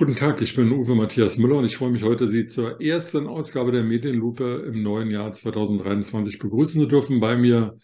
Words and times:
Guten 0.00 0.16
Tag, 0.16 0.40
ich 0.40 0.56
bin 0.56 0.72
Uwe 0.72 0.94
Matthias 0.94 1.36
Müller 1.36 1.58
und 1.58 1.66
ich 1.66 1.76
freue 1.76 1.90
mich 1.90 2.02
heute, 2.02 2.26
Sie 2.26 2.46
zur 2.46 2.80
ersten 2.80 3.26
Ausgabe 3.26 3.70
der 3.70 3.82
Medienlupe 3.82 4.64
im 4.66 4.82
neuen 4.82 5.10
Jahr 5.10 5.30
2023 5.30 6.38
begrüßen 6.38 6.80
zu 6.80 6.86
dürfen. 6.86 7.20
Bei 7.20 7.36
mir 7.36 7.76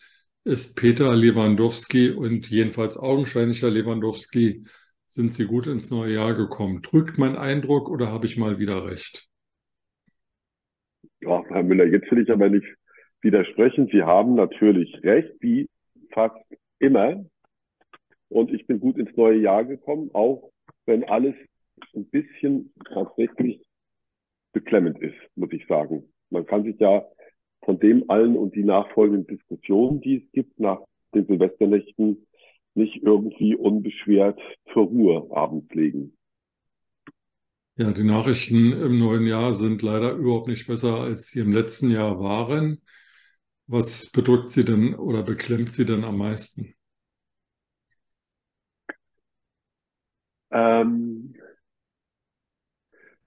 ist 0.42 0.78
Peter 0.78 1.14
Lewandowski 1.14 2.12
und 2.12 2.48
jedenfalls 2.48 2.96
augenscheinlicher 2.96 3.70
Lewandowski. 3.70 4.64
Sind 5.06 5.34
Sie 5.34 5.44
gut 5.44 5.66
ins 5.66 5.90
neue 5.90 6.14
Jahr 6.14 6.32
gekommen? 6.34 6.82
Trügt 6.82 7.18
mein 7.18 7.36
Eindruck 7.36 7.90
oder 7.90 8.10
habe 8.10 8.24
ich 8.24 8.38
mal 8.38 8.58
wieder 8.58 8.86
recht? 8.86 9.28
Ja, 11.20 11.44
Herr 11.48 11.64
Müller, 11.64 11.84
jetzt 11.84 12.10
will 12.10 12.22
ich 12.22 12.30
aber 12.30 12.48
nicht 12.48 12.66
widersprechen. 13.20 13.90
Sie 13.92 14.02
haben 14.02 14.36
natürlich 14.36 15.02
recht, 15.02 15.34
wie 15.40 15.68
fast 16.12 16.42
immer. 16.78 17.26
Und 18.30 18.50
ich 18.54 18.66
bin 18.66 18.80
gut 18.80 18.96
ins 18.96 19.14
neue 19.18 19.38
Jahr 19.38 19.66
gekommen, 19.66 20.08
auch 20.14 20.50
wenn 20.86 21.04
alles 21.04 21.34
ein 21.94 22.06
bisschen 22.06 22.72
tatsächlich 22.92 23.66
beklemmend 24.52 25.00
ist, 25.00 25.16
muss 25.34 25.52
ich 25.52 25.66
sagen. 25.66 26.12
Man 26.30 26.46
kann 26.46 26.64
sich 26.64 26.78
ja 26.78 27.04
von 27.64 27.78
dem 27.78 28.08
allen 28.10 28.36
und 28.36 28.54
die 28.54 28.64
nachfolgenden 28.64 29.26
Diskussionen, 29.26 30.00
die 30.00 30.24
es 30.24 30.32
gibt 30.32 30.58
nach 30.58 30.80
den 31.14 31.26
Silvesternächten, 31.26 32.26
nicht 32.74 33.02
irgendwie 33.02 33.54
unbeschwert 33.56 34.40
zur 34.72 34.84
Ruhe 34.84 35.28
abends 35.34 35.72
legen. 35.74 36.16
Ja, 37.76 37.92
die 37.92 38.04
Nachrichten 38.04 38.72
im 38.72 38.98
neuen 38.98 39.26
Jahr 39.26 39.54
sind 39.54 39.82
leider 39.82 40.12
überhaupt 40.12 40.48
nicht 40.48 40.66
besser, 40.66 41.00
als 41.00 41.26
sie 41.26 41.40
im 41.40 41.52
letzten 41.52 41.90
Jahr 41.90 42.18
waren. 42.20 42.80
Was 43.66 44.10
bedrückt 44.10 44.50
Sie 44.50 44.64
denn 44.64 44.94
oder 44.94 45.22
beklemmt 45.22 45.72
Sie 45.72 45.84
denn 45.84 46.04
am 46.04 46.18
meisten? 46.18 46.74
Ähm, 50.50 51.34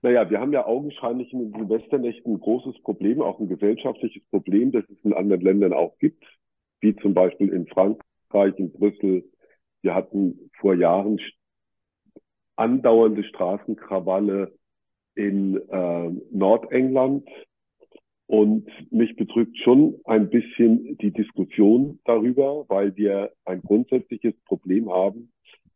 naja, 0.01 0.29
wir 0.29 0.39
haben 0.39 0.53
ja 0.53 0.65
augenscheinlich 0.65 1.33
in 1.33 1.51
den 1.51 1.59
Silvesternächten 1.59 2.33
ein 2.33 2.39
großes 2.39 2.81
Problem, 2.83 3.21
auch 3.21 3.39
ein 3.39 3.49
gesellschaftliches 3.49 4.23
Problem, 4.29 4.71
das 4.71 4.83
es 4.89 5.03
in 5.03 5.13
anderen 5.13 5.41
Ländern 5.41 5.73
auch 5.73 5.97
gibt, 5.99 6.23
wie 6.79 6.95
zum 6.97 7.13
Beispiel 7.13 7.49
in 7.49 7.67
Frankreich, 7.67 8.57
in 8.57 8.71
Brüssel. 8.71 9.29
Wir 9.81 9.95
hatten 9.95 10.49
vor 10.59 10.75
Jahren 10.75 11.19
andauernde 12.55 13.23
Straßenkrawalle 13.23 14.53
in 15.15 15.57
äh, 15.69 16.09
Nordengland. 16.31 17.27
Und 18.27 18.67
mich 18.91 19.15
bedrückt 19.15 19.57
schon 19.57 19.95
ein 20.05 20.29
bisschen 20.29 20.97
die 20.99 21.11
Diskussion 21.11 21.99
darüber, 22.05 22.65
weil 22.67 22.95
wir 22.95 23.31
ein 23.43 23.61
grundsätzliches 23.61 24.35
Problem 24.45 24.91
haben, 24.91 25.31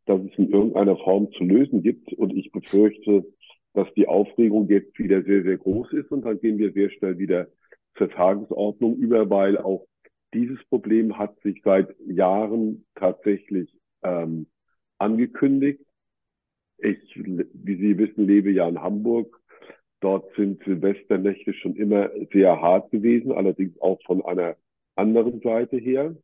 das 0.06 0.22
es 0.22 0.38
in 0.38 0.52
irgendeiner 0.52 0.96
Form 0.98 1.32
zu 1.32 1.44
lösen 1.44 1.82
gibt. 1.82 2.14
Und 2.14 2.32
ich 2.36 2.52
befürchte, 2.52 3.26
dass 3.74 3.92
die 3.96 4.08
Aufregung 4.08 4.68
jetzt 4.70 4.98
wieder 5.00 5.24
sehr, 5.24 5.44
sehr 5.44 5.58
groß 5.58 5.94
ist 5.94 6.12
und 6.12 6.26
dann 6.26 6.40
gehen 6.40 6.58
wir 6.58 6.72
sehr 6.74 6.90
schnell 6.92 7.18
wieder 7.18 7.48
zur 7.98 8.10
Tagesordnung 8.10 8.98
über, 8.98 9.30
weil 9.30 9.58
auch 9.58 9.86
dieses 10.34 10.64
Problem 10.66 11.18
hat 11.18 11.40
sich 11.42 11.62
seit 11.64 11.96
Jahren 12.08 12.86
tatsächlich 12.96 13.72
ähm, 14.04 14.48
angekündigt. 14.98 15.82
Ich, 16.80 17.16
wie 17.16 17.76
Sie 17.78 17.98
wissen, 17.98 18.28
lebe 18.28 18.52
ja 18.52 18.68
in 18.68 18.82
Hamburg. 18.82 19.40
Dort 20.02 20.36
sind 20.36 20.62
Silvesternächte 20.66 21.54
schon 21.54 21.76
immer 21.76 22.10
sehr 22.34 22.60
hart 22.60 22.92
gewesen, 22.92 23.32
allerdings 23.32 23.80
auch 23.80 24.02
von 24.04 24.24
einer 24.26 24.58
anderen 24.96 25.40
Seite 25.40 25.78
her. 25.78 26.16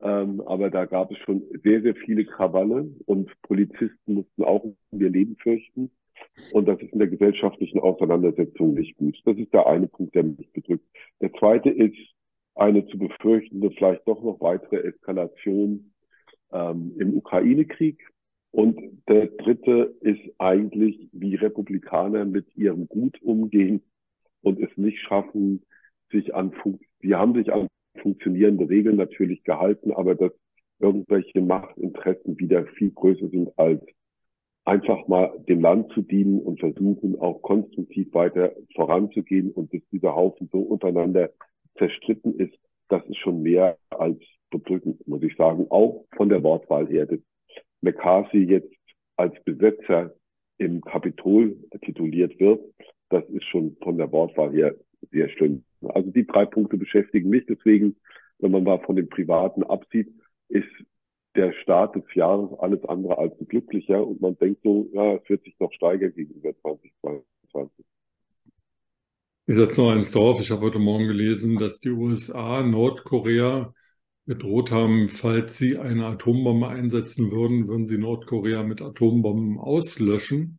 Ähm, 0.00 0.40
aber 0.40 0.70
da 0.70 0.84
gab 0.84 1.10
es 1.10 1.18
schon 1.18 1.42
sehr, 1.62 1.82
sehr 1.82 1.94
viele 1.94 2.24
Krawalle 2.24 2.88
und 3.06 3.30
Polizisten 3.42 4.14
mussten 4.14 4.44
auch 4.44 4.64
ihr 4.92 5.10
Leben 5.10 5.36
fürchten. 5.36 5.90
Und 6.52 6.66
das 6.66 6.80
ist 6.80 6.92
in 6.92 6.98
der 6.98 7.08
gesellschaftlichen 7.08 7.80
Auseinandersetzung 7.80 8.74
nicht 8.74 8.96
gut. 8.96 9.16
Das 9.24 9.36
ist 9.36 9.52
der 9.52 9.66
eine 9.66 9.88
Punkt, 9.88 10.14
der 10.14 10.24
mich 10.24 10.50
bedrückt. 10.52 10.86
Der 11.20 11.32
zweite 11.34 11.70
ist 11.70 11.96
eine 12.54 12.86
zu 12.86 12.98
befürchtende, 12.98 13.70
vielleicht 13.70 14.06
doch 14.06 14.22
noch 14.22 14.40
weitere 14.40 14.78
Eskalation 14.78 15.92
ähm, 16.52 16.94
im 16.98 17.16
Ukraine-Krieg. 17.16 17.98
Und 18.50 19.02
der 19.08 19.26
dritte 19.26 19.94
ist 20.00 20.20
eigentlich, 20.38 21.08
wie 21.12 21.34
Republikaner 21.34 22.24
mit 22.24 22.46
ihrem 22.56 22.88
Gut 22.88 23.20
umgehen 23.22 23.82
und 24.42 24.60
es 24.60 24.74
nicht 24.76 25.00
schaffen, 25.00 25.62
sich 26.10 26.34
an, 26.34 26.52
sie 27.00 27.14
haben 27.14 27.34
sich 27.34 27.52
an 27.52 27.68
funktionierende 28.00 28.68
Regeln 28.68 28.96
natürlich 28.96 29.44
gehalten, 29.44 29.92
aber 29.92 30.14
dass 30.14 30.32
irgendwelche 30.78 31.40
Machtinteressen 31.40 32.38
wieder 32.38 32.64
viel 32.66 32.90
größer 32.90 33.28
sind 33.28 33.56
als 33.58 33.82
einfach 34.68 35.08
mal 35.08 35.32
dem 35.48 35.62
Land 35.62 35.90
zu 35.92 36.02
dienen 36.02 36.40
und 36.40 36.60
versuchen 36.60 37.18
auch 37.18 37.40
konstruktiv 37.40 38.12
weiter 38.12 38.52
voranzugehen 38.76 39.50
und 39.50 39.72
dass 39.72 39.80
dieser 39.90 40.14
Haufen 40.14 40.48
so 40.52 40.60
untereinander 40.60 41.30
zerstritten 41.78 42.38
ist, 42.38 42.54
das 42.88 43.02
ist 43.06 43.16
schon 43.16 43.42
mehr 43.42 43.78
als 43.90 44.18
bedrückend, 44.50 45.06
muss 45.08 45.22
ich 45.22 45.34
sagen, 45.36 45.66
auch 45.70 46.04
von 46.16 46.28
der 46.28 46.42
Wortwahl 46.42 46.86
her. 46.86 47.06
Dass 47.06 47.20
McCarthy 47.80 48.44
jetzt 48.44 48.74
als 49.16 49.34
Besetzer 49.44 50.14
im 50.58 50.82
Kapitol 50.82 51.56
tituliert 51.82 52.38
wird, 52.38 52.60
das 53.08 53.24
ist 53.30 53.44
schon 53.44 53.76
von 53.82 53.96
der 53.96 54.12
Wortwahl 54.12 54.52
her 54.52 54.74
sehr 55.10 55.30
schlimm. 55.30 55.64
Also 55.82 56.10
die 56.10 56.26
drei 56.26 56.44
Punkte 56.44 56.76
beschäftigen 56.76 57.30
mich. 57.30 57.46
Deswegen, 57.46 57.96
wenn 58.38 58.50
man 58.50 58.64
mal 58.64 58.80
von 58.80 58.96
dem 58.96 59.08
Privaten 59.08 59.62
absieht, 59.62 60.12
ist 60.48 60.68
der 61.38 61.52
Start 61.62 61.94
des 61.94 62.02
Jahres 62.14 62.50
alles 62.58 62.84
andere 62.84 63.16
als 63.16 63.32
glücklicher 63.48 64.04
und 64.04 64.20
man 64.20 64.36
denkt 64.38 64.60
so, 64.64 64.90
ja, 64.92 65.14
es 65.14 65.28
wird 65.28 65.44
sich 65.44 65.58
noch 65.60 65.72
steigern 65.72 66.12
gegenüber 66.12 66.52
2022. 66.62 67.84
Ich 69.46 69.54
setze 69.54 69.80
noch 69.80 69.90
eins 69.92 70.10
drauf. 70.10 70.40
Ich 70.40 70.50
habe 70.50 70.62
heute 70.62 70.80
Morgen 70.80 71.06
gelesen, 71.06 71.58
dass 71.58 71.78
die 71.78 71.90
USA 71.90 72.62
Nordkorea 72.62 73.72
gedroht 74.26 74.72
haben, 74.72 75.08
falls 75.08 75.56
sie 75.56 75.78
eine 75.78 76.06
Atombombe 76.06 76.68
einsetzen 76.68 77.30
würden, 77.30 77.68
würden 77.68 77.86
sie 77.86 77.98
Nordkorea 77.98 78.64
mit 78.64 78.82
Atombomben 78.82 79.58
auslöschen. 79.58 80.58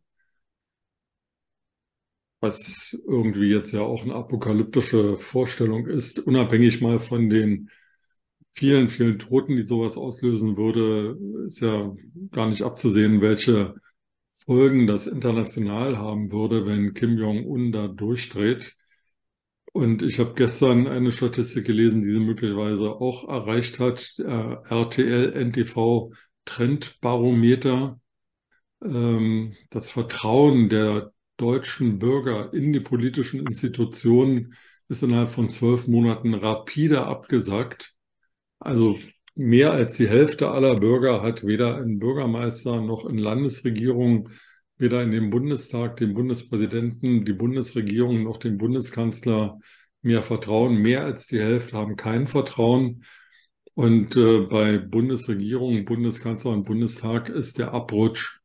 Was 2.40 2.98
irgendwie 3.06 3.50
jetzt 3.50 3.72
ja 3.72 3.82
auch 3.82 4.02
eine 4.02 4.14
apokalyptische 4.14 5.16
Vorstellung 5.16 5.86
ist, 5.86 6.18
unabhängig 6.18 6.80
mal 6.80 6.98
von 6.98 7.28
den 7.28 7.70
vielen, 8.52 8.88
vielen 8.88 9.18
Toten, 9.18 9.56
die 9.56 9.62
sowas 9.62 9.96
auslösen 9.96 10.56
würde, 10.56 11.16
ist 11.46 11.60
ja 11.60 11.94
gar 12.30 12.48
nicht 12.48 12.62
abzusehen, 12.62 13.20
welche 13.20 13.74
Folgen 14.34 14.86
das 14.86 15.06
international 15.06 15.98
haben 15.98 16.32
würde, 16.32 16.66
wenn 16.66 16.94
Kim 16.94 17.18
Jong-un 17.18 17.72
da 17.72 17.88
durchdreht. 17.88 18.76
Und 19.72 20.02
ich 20.02 20.18
habe 20.18 20.34
gestern 20.34 20.88
eine 20.88 21.12
Statistik 21.12 21.66
gelesen, 21.66 22.02
die 22.02 22.10
sie 22.12 22.20
möglicherweise 22.20 22.90
auch 22.90 23.28
erreicht 23.28 23.78
hat, 23.78 24.14
äh, 24.18 24.22
RTL 24.24 25.32
NTV 25.32 26.12
Trendbarometer. 26.44 28.00
Ähm, 28.82 29.54
das 29.70 29.90
Vertrauen 29.90 30.68
der 30.68 31.12
deutschen 31.36 31.98
Bürger 31.98 32.52
in 32.52 32.72
die 32.72 32.80
politischen 32.80 33.46
Institutionen 33.46 34.54
ist 34.88 35.02
innerhalb 35.02 35.30
von 35.30 35.48
zwölf 35.48 35.86
Monaten 35.86 36.34
rapide 36.34 37.06
abgesackt. 37.06 37.94
Also 38.60 38.98
mehr 39.34 39.72
als 39.72 39.96
die 39.96 40.08
Hälfte 40.08 40.50
aller 40.50 40.78
Bürger 40.78 41.22
hat 41.22 41.46
weder 41.46 41.82
in 41.82 41.98
Bürgermeister 41.98 42.80
noch 42.80 43.06
in 43.06 43.18
Landesregierung, 43.18 44.28
weder 44.76 45.02
in 45.02 45.10
den 45.10 45.30
Bundestag, 45.30 45.96
den 45.96 46.14
Bundespräsidenten, 46.14 47.24
die 47.24 47.32
Bundesregierung 47.32 48.22
noch 48.22 48.36
den 48.36 48.58
Bundeskanzler 48.58 49.58
mehr 50.02 50.22
Vertrauen. 50.22 50.76
Mehr 50.76 51.04
als 51.04 51.26
die 51.26 51.40
Hälfte 51.40 51.76
haben 51.76 51.96
kein 51.96 52.28
Vertrauen. 52.28 53.04
Und 53.74 54.16
äh, 54.16 54.40
bei 54.40 54.78
Bundesregierung, 54.78 55.84
Bundeskanzler 55.86 56.52
und 56.52 56.64
Bundestag 56.64 57.30
ist 57.30 57.58
der 57.58 57.72
Abrutsch 57.72 58.40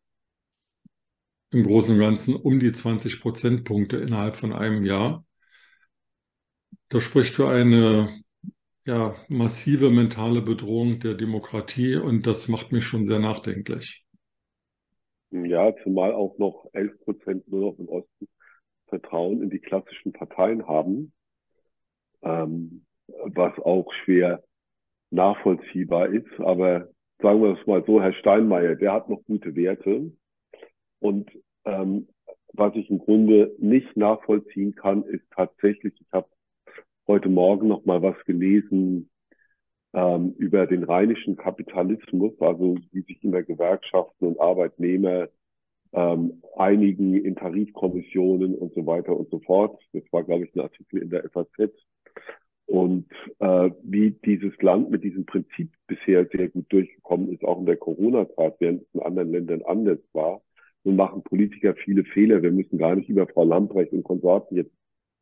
im 1.52 1.64
Großen 1.66 1.96
und 1.96 2.02
Ganzen 2.02 2.36
um 2.36 2.60
die 2.60 2.72
20 2.72 3.20
Prozentpunkte 3.22 3.98
innerhalb 3.98 4.36
von 4.36 4.54
einem 4.54 4.86
Jahr. 4.86 5.26
Das 6.90 7.04
spricht 7.04 7.36
für 7.36 7.50
eine 7.50 8.25
ja, 8.86 9.16
massive 9.28 9.90
mentale 9.90 10.42
Bedrohung 10.42 11.00
der 11.00 11.16
Demokratie 11.16 11.96
und 11.96 12.28
das 12.28 12.48
macht 12.48 12.72
mich 12.72 12.86
schon 12.86 13.06
sehr 13.06 13.20
nachdenklich. 13.20 14.06
Ja, 15.32 15.76
zumal 15.84 16.14
auch 16.14 16.38
noch 16.38 16.70
11 16.74 17.00
Prozent 17.04 17.48
nur 17.48 17.72
noch 17.72 17.80
im 17.80 17.90
Osten 17.90 18.28
Vertrauen 18.88 19.42
in 19.42 19.50
die 19.50 19.60
klassischen 19.60 20.14
Parteien 20.14 20.68
haben, 20.68 21.12
ähm, 22.22 22.86
was 23.08 23.58
auch 23.60 23.92
schwer 24.04 24.44
nachvollziehbar 25.10 26.08
ist. 26.10 26.40
Aber 26.40 26.88
sagen 27.20 27.42
wir 27.42 27.60
es 27.60 27.68
mal 27.68 27.84
so, 27.86 28.02
Herr 28.02 28.14
Steinmeier, 28.14 28.76
der 28.76 28.94
hat 28.94 29.10
noch 29.10 29.24
gute 29.26 29.56
Werte. 29.56 30.12
Und 31.00 31.32
ähm, 31.66 32.08
was 32.54 32.76
ich 32.76 32.90
im 32.90 33.00
Grunde 33.00 33.54
nicht 33.58 33.98
nachvollziehen 33.98 34.76
kann, 34.76 35.04
ist 35.04 35.26
tatsächlich, 35.32 35.94
ich 36.00 36.08
habe 36.12 36.30
heute 37.08 37.30
Morgen 37.30 37.68
noch 37.68 37.86
mal 37.86 38.02
was 38.02 38.16
gelesen 38.26 39.10
ähm, 39.94 40.34
über 40.38 40.66
den 40.66 40.84
rheinischen 40.84 41.36
Kapitalismus, 41.36 42.34
also 42.40 42.78
wie 42.92 43.02
sich 43.02 43.24
immer 43.24 43.44
Gewerkschaften 43.44 44.28
und 44.28 44.40
Arbeitnehmer 44.40 45.30
ähm, 45.94 46.42
einigen 46.56 47.14
in 47.14 47.36
Tarifkommissionen 47.36 48.56
und 48.56 48.74
so 48.74 48.86
weiter 48.86 49.16
und 49.16 49.30
so 49.30 49.40
fort. 49.40 49.82
Das 49.94 50.04
war, 50.12 50.24
glaube 50.24 50.46
ich, 50.46 50.56
ein 50.56 50.62
Artikel 50.62 51.02
in 51.02 51.10
der 51.10 51.30
FAZ. 51.30 51.72
Und 52.66 53.06
äh, 53.40 53.70
wie 53.84 54.12
dieses 54.26 54.60
Land 54.62 54.90
mit 54.90 55.04
diesem 55.04 55.26
Prinzip 55.26 55.72
bisher 55.88 56.26
sehr 56.26 56.50
gut 56.50 56.66
durchgekommen 56.70 57.32
ist, 57.32 57.44
auch 57.44 57.60
in 57.60 57.68
der 57.68 57.78
Corona-Tat, 57.78 58.56
während 58.60 58.82
es 58.82 58.88
in 58.94 59.02
anderen 59.02 59.32
Ländern 59.32 59.62
anders 59.62 60.00
war. 60.14 60.42
Nun 60.84 60.96
machen 60.96 61.24
Politiker 61.24 61.76
viele 61.76 62.04
Fehler. 62.04 62.42
Wir 62.42 62.52
müssen 62.52 62.78
gar 62.78 62.96
nicht 62.96 63.10
über 63.10 63.28
Frau 63.28 63.44
Lamprecht 63.44 63.94
und 63.94 64.04
Konsorten 64.04 64.58
jetzt 64.58 64.74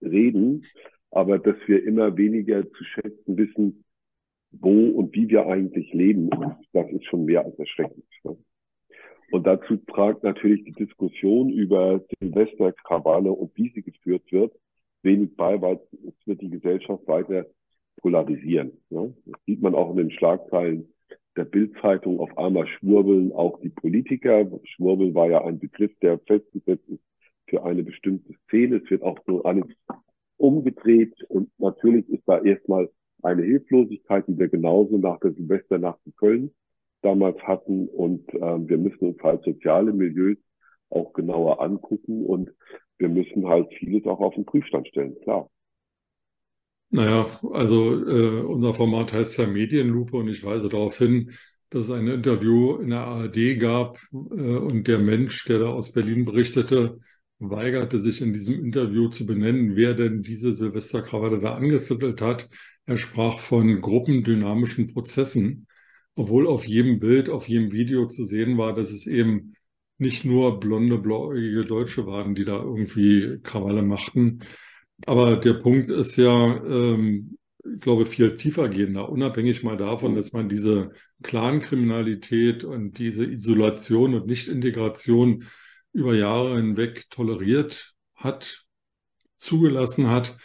reden, 0.01 0.65
aber 1.13 1.39
dass 1.39 1.55
wir 1.67 1.83
immer 1.83 2.17
weniger 2.17 2.69
zu 2.71 2.83
schätzen 2.83 3.37
wissen, 3.37 3.83
wo 4.51 4.89
und 4.89 5.13
wie 5.15 5.29
wir 5.29 5.47
eigentlich 5.47 5.91
leben, 5.93 6.29
das 6.73 6.91
ist 6.91 7.05
schon 7.05 7.25
mehr 7.25 7.45
als 7.45 7.57
erschreckend. 7.57 8.05
Ne? 8.23 8.37
Und 9.31 9.47
dazu 9.47 9.77
tragt 9.77 10.23
natürlich 10.23 10.63
die 10.63 10.73
Diskussion 10.73 11.49
über 11.49 12.03
Silvesterkrawalle 12.19 13.31
und 13.31 13.51
wie 13.55 13.71
sie 13.73 13.81
geführt 13.81 14.31
wird, 14.31 14.53
wenig 15.01 15.35
bei, 15.35 15.59
weil 15.59 15.79
es 16.07 16.27
wird 16.27 16.41
die 16.41 16.51
Gesellschaft 16.51 17.07
weiter 17.07 17.47
polarisieren. 18.01 18.73
Ne? 18.89 19.13
Das 19.25 19.41
sieht 19.45 19.61
man 19.61 19.73
auch 19.73 19.91
in 19.91 19.97
den 19.97 20.11
Schlagzeilen 20.11 20.93
der 21.35 21.45
Bildzeitung 21.45 22.19
auf 22.19 22.37
einmal 22.37 22.67
schwurbeln 22.67 23.31
auch 23.31 23.59
die 23.61 23.69
Politiker. 23.69 24.45
Schwurbeln 24.65 25.15
war 25.15 25.29
ja 25.29 25.43
ein 25.43 25.59
Begriff, 25.59 25.91
der 26.01 26.19
festgesetzt 26.19 26.87
ist 26.89 27.01
für 27.47 27.63
eine 27.63 27.83
bestimmte 27.83 28.33
Szene. 28.45 28.77
Es 28.83 28.89
wird 28.89 29.01
auch 29.01 29.17
so 29.25 29.43
alles 29.43 29.65
umgedreht. 30.43 31.13
Und 31.29 31.49
natürlich 31.57 32.07
ist 32.09 32.23
da 32.27 32.39
erstmal 32.39 32.89
eine 33.21 33.43
Hilflosigkeit, 33.43 34.27
die 34.27 34.37
wir 34.37 34.49
genauso 34.49 34.97
nach 34.97 35.19
der 35.19 35.31
Silvesternacht 35.31 35.99
in 36.05 36.15
Köln 36.15 36.51
damals 37.01 37.39
hatten. 37.43 37.87
Und 37.87 38.25
ähm, 38.33 38.67
wir 38.67 38.77
müssen 38.77 39.07
uns 39.07 39.23
halt 39.23 39.43
soziale 39.43 39.93
Milieus 39.93 40.37
auch 40.89 41.13
genauer 41.13 41.61
angucken. 41.61 42.25
Und 42.25 42.51
wir 42.97 43.09
müssen 43.09 43.47
halt 43.47 43.73
vieles 43.79 44.05
auch 44.05 44.19
auf 44.19 44.35
den 44.35 44.45
Prüfstand 44.45 44.87
stellen, 44.89 45.15
klar. 45.23 45.49
Naja, 46.89 47.25
also 47.51 48.05
äh, 48.05 48.41
unser 48.41 48.73
Format 48.75 49.13
heißt 49.13 49.39
ja 49.39 49.47
Medienlupe. 49.47 50.17
Und 50.17 50.27
ich 50.27 50.43
weise 50.43 50.69
darauf 50.69 50.97
hin, 50.97 51.31
dass 51.69 51.85
es 51.85 51.91
ein 51.91 52.07
Interview 52.07 52.75
in 52.75 52.89
der 52.89 52.99
ARD 52.99 53.59
gab 53.59 53.97
äh, 54.11 54.15
und 54.15 54.87
der 54.87 54.99
Mensch, 54.99 55.45
der 55.45 55.59
da 55.59 55.69
aus 55.69 55.91
Berlin 55.93 56.25
berichtete, 56.25 56.99
weigerte 57.49 57.99
sich 57.99 58.21
in 58.21 58.33
diesem 58.33 58.63
Interview 58.63 59.09
zu 59.09 59.25
benennen, 59.25 59.75
wer 59.75 59.93
denn 59.93 60.21
diese 60.21 60.53
Silvesterkrawatte 60.53 61.39
da 61.39 61.55
angefittelt 61.55 62.21
hat. 62.21 62.49
Er 62.85 62.97
sprach 62.97 63.39
von 63.39 63.81
gruppendynamischen 63.81 64.87
Prozessen, 64.87 65.67
obwohl 66.15 66.47
auf 66.47 66.65
jedem 66.67 66.99
Bild, 66.99 67.29
auf 67.29 67.47
jedem 67.47 67.71
Video 67.71 68.07
zu 68.07 68.23
sehen 68.23 68.57
war, 68.57 68.73
dass 68.73 68.91
es 68.91 69.07
eben 69.07 69.53
nicht 69.97 70.25
nur 70.25 70.59
blonde, 70.59 70.97
blauäugige 70.97 71.65
Deutsche 71.65 72.05
waren, 72.05 72.35
die 72.35 72.45
da 72.45 72.57
irgendwie 72.57 73.39
Krawalle 73.43 73.81
machten. 73.83 74.41
Aber 75.05 75.37
der 75.37 75.53
Punkt 75.55 75.91
ist 75.91 76.17
ja, 76.17 76.63
ähm, 76.65 77.37
ich 77.63 77.79
glaube, 77.79 78.05
viel 78.05 78.35
tiefergehender, 78.35 79.09
unabhängig 79.09 79.63
mal 79.63 79.77
davon, 79.77 80.15
dass 80.15 80.33
man 80.33 80.49
diese 80.49 80.91
Clankriminalität 81.23 82.63
und 82.63 82.99
diese 82.99 83.25
Isolation 83.25 84.13
und 84.15 84.27
Nichtintegration 84.27 85.45
über 85.93 86.15
Jahre 86.15 86.57
hinweg 86.57 87.09
toleriert 87.09 87.93
hat, 88.15 88.65
zugelassen 89.35 90.09
hat, 90.09 90.35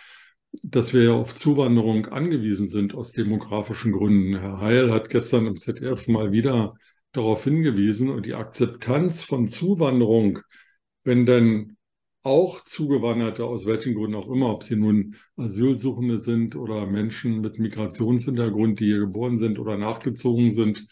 dass 0.63 0.93
wir 0.95 1.05
ja 1.05 1.13
auf 1.13 1.35
Zuwanderung 1.35 2.07
angewiesen 2.07 2.69
sind 2.69 2.95
aus 2.95 3.13
demografischen 3.13 3.93
Gründen. 3.93 4.39
Herr 4.39 4.61
Heil 4.61 4.93
hat 4.93 5.11
gestern 5.11 5.47
im 5.47 5.57
ZDF 5.57 6.09
mal 6.09 6.33
wieder 6.33 6.75
darauf 7.13 7.45
hingewiesen 7.45 8.11
und 8.11 8.27
die 8.27 8.35
Akzeptanz 8.35 9.23
von 9.23 9.49
Zuwanderung, 9.49 10.41
wenn 11.05 11.27
denn 11.27 11.77
auch 12.23 12.65
Zugewanderte, 12.65 13.45
aus 13.45 13.65
welchen 13.65 13.95
Gründen 13.95 14.17
auch 14.17 14.29
immer, 14.29 14.51
ob 14.51 14.63
sie 14.65 14.77
nun 14.77 15.17
Asylsuchende 15.37 16.19
sind 16.19 16.57
oder 16.57 16.87
Menschen 16.87 17.41
mit 17.41 17.59
Migrationshintergrund, 17.59 18.81
die 18.81 18.87
hier 18.87 18.99
geboren 18.99 19.39
sind 19.39 19.59
oder 19.59 19.77
nachgezogen 19.79 20.51
sind, 20.51 20.87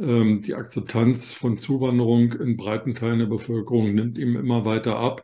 die 0.00 0.54
Akzeptanz 0.54 1.32
von 1.32 1.58
Zuwanderung 1.58 2.32
in 2.34 2.56
breiten 2.56 2.94
Teilen 2.94 3.18
der 3.18 3.26
Bevölkerung 3.26 3.94
nimmt 3.94 4.16
ihm 4.16 4.36
immer 4.36 4.64
weiter 4.64 4.96
ab, 4.96 5.22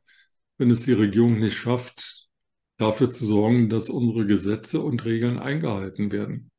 wenn 0.58 0.70
es 0.70 0.84
die 0.84 0.92
Regierung 0.92 1.38
nicht 1.38 1.54
schafft, 1.54 2.28
dafür 2.78 3.10
zu 3.10 3.24
sorgen, 3.24 3.68
dass 3.68 3.88
unsere 3.88 4.26
Gesetze 4.26 4.80
und 4.80 5.04
Regeln 5.04 5.38
eingehalten 5.38 6.10
werden. 6.10 6.50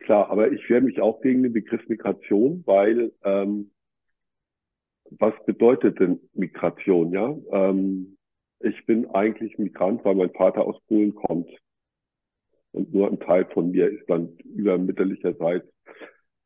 Klar, 0.00 0.30
aber 0.30 0.50
ich 0.50 0.68
wehre 0.68 0.80
mich 0.80 1.00
auch 1.00 1.20
gegen 1.20 1.44
den 1.44 1.52
Begriff 1.52 1.88
Migration, 1.88 2.62
weil 2.66 3.12
ähm, 3.22 3.70
was 5.10 5.34
bedeutet 5.46 6.00
denn 6.00 6.20
Migration? 6.32 7.12
Ja, 7.12 7.36
ähm, 7.52 8.16
ich 8.60 8.84
bin 8.86 9.06
eigentlich 9.10 9.58
Migrant, 9.58 10.04
weil 10.04 10.14
mein 10.16 10.32
Vater 10.32 10.64
aus 10.64 10.80
Polen 10.88 11.14
kommt 11.14 11.48
und 12.72 12.92
nur 12.92 13.08
ein 13.08 13.20
Teil 13.20 13.46
von 13.46 13.70
mir 13.70 13.88
ist 13.88 14.08
dann 14.08 14.36
übermütterlicherseits 14.38 15.73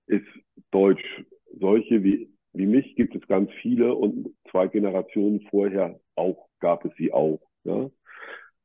ist 0.09 0.27
Deutsch. 0.71 1.25
Solche 1.61 2.03
wie 2.03 2.29
wie 2.59 2.67
mich 2.67 2.97
gibt 2.97 3.15
es 3.15 3.27
ganz 3.29 3.51
viele 3.63 3.95
und 3.95 4.35
zwei 4.51 4.67
Generationen 4.67 5.41
vorher 5.51 6.01
auch 6.17 6.49
gab 6.61 6.85
es 6.85 6.93
sie 6.97 7.13
auch. 7.13 7.41
Ja? 7.65 7.91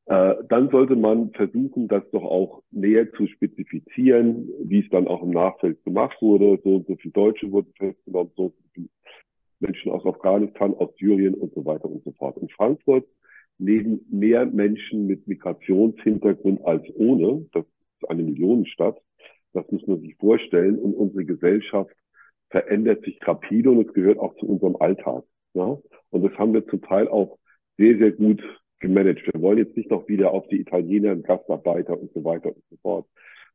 Äh, 0.05 0.35
dann 0.49 0.69
sollte 0.69 0.95
man 0.95 1.31
versuchen, 1.31 1.87
das 1.87 2.03
doch 2.11 2.23
auch 2.23 2.63
näher 2.71 3.11
zu 3.13 3.27
spezifizieren, 3.27 4.49
wie 4.63 4.79
es 4.79 4.89
dann 4.89 5.07
auch 5.07 5.21
im 5.21 5.29
Nachfeld 5.29 5.83
gemacht 5.83 6.17
wurde. 6.21 6.59
So 6.63 6.77
und 6.77 6.87
so 6.87 6.95
viele 6.95 7.13
Deutsche 7.13 7.51
wurden 7.51 7.71
festgenommen, 7.77 8.31
so 8.35 8.49
so 8.49 8.53
viele 8.73 8.89
Menschen 9.59 9.91
aus 9.91 10.05
Afghanistan, 10.05 10.73
aus 10.73 10.89
Syrien 10.97 11.35
und 11.35 11.53
so 11.53 11.63
weiter 11.63 11.85
und 11.85 12.03
so 12.03 12.11
fort. 12.13 12.37
In 12.37 12.49
Frankfurt 12.49 13.05
leben 13.59 14.05
mehr 14.09 14.45
Menschen 14.45 15.07
mit 15.07 15.27
Migrationshintergrund 15.27 16.65
als 16.65 16.83
ohne. 16.95 17.45
Das 17.53 17.63
ist 17.63 18.09
eine 18.09 18.23
Millionenstadt. 18.23 19.00
Das 19.53 19.69
muss 19.72 19.86
man 19.88 20.01
sich 20.01 20.15
vorstellen. 20.15 20.77
Und 20.77 20.93
unsere 20.93 21.25
Gesellschaft 21.25 21.95
verändert 22.50 23.03
sich 23.03 23.19
rapide 23.25 23.72
und 23.72 23.88
es 23.88 23.93
gehört 23.93 24.19
auch 24.19 24.36
zu 24.36 24.48
unserem 24.48 24.75
Alltag. 24.75 25.24
Ja? 25.53 25.77
Und 26.10 26.24
das 26.24 26.38
haben 26.38 26.53
wir 26.53 26.67
zum 26.67 26.81
Teil 26.81 27.07
auch 27.07 27.38
sehr, 27.77 27.98
sehr 27.98 28.12
gut 28.12 28.43
gemanagt. 28.79 29.22
Wir 29.31 29.41
wollen 29.41 29.57
jetzt 29.57 29.77
nicht 29.77 29.89
noch 29.89 30.07
wieder 30.07 30.31
auf 30.31 30.48
die 30.48 30.60
Italiener, 30.60 31.15
Gastarbeiter 31.15 32.00
und 32.00 32.12
so 32.13 32.24
weiter 32.24 32.50
und 32.50 32.63
so 32.69 32.77
fort. 32.81 33.07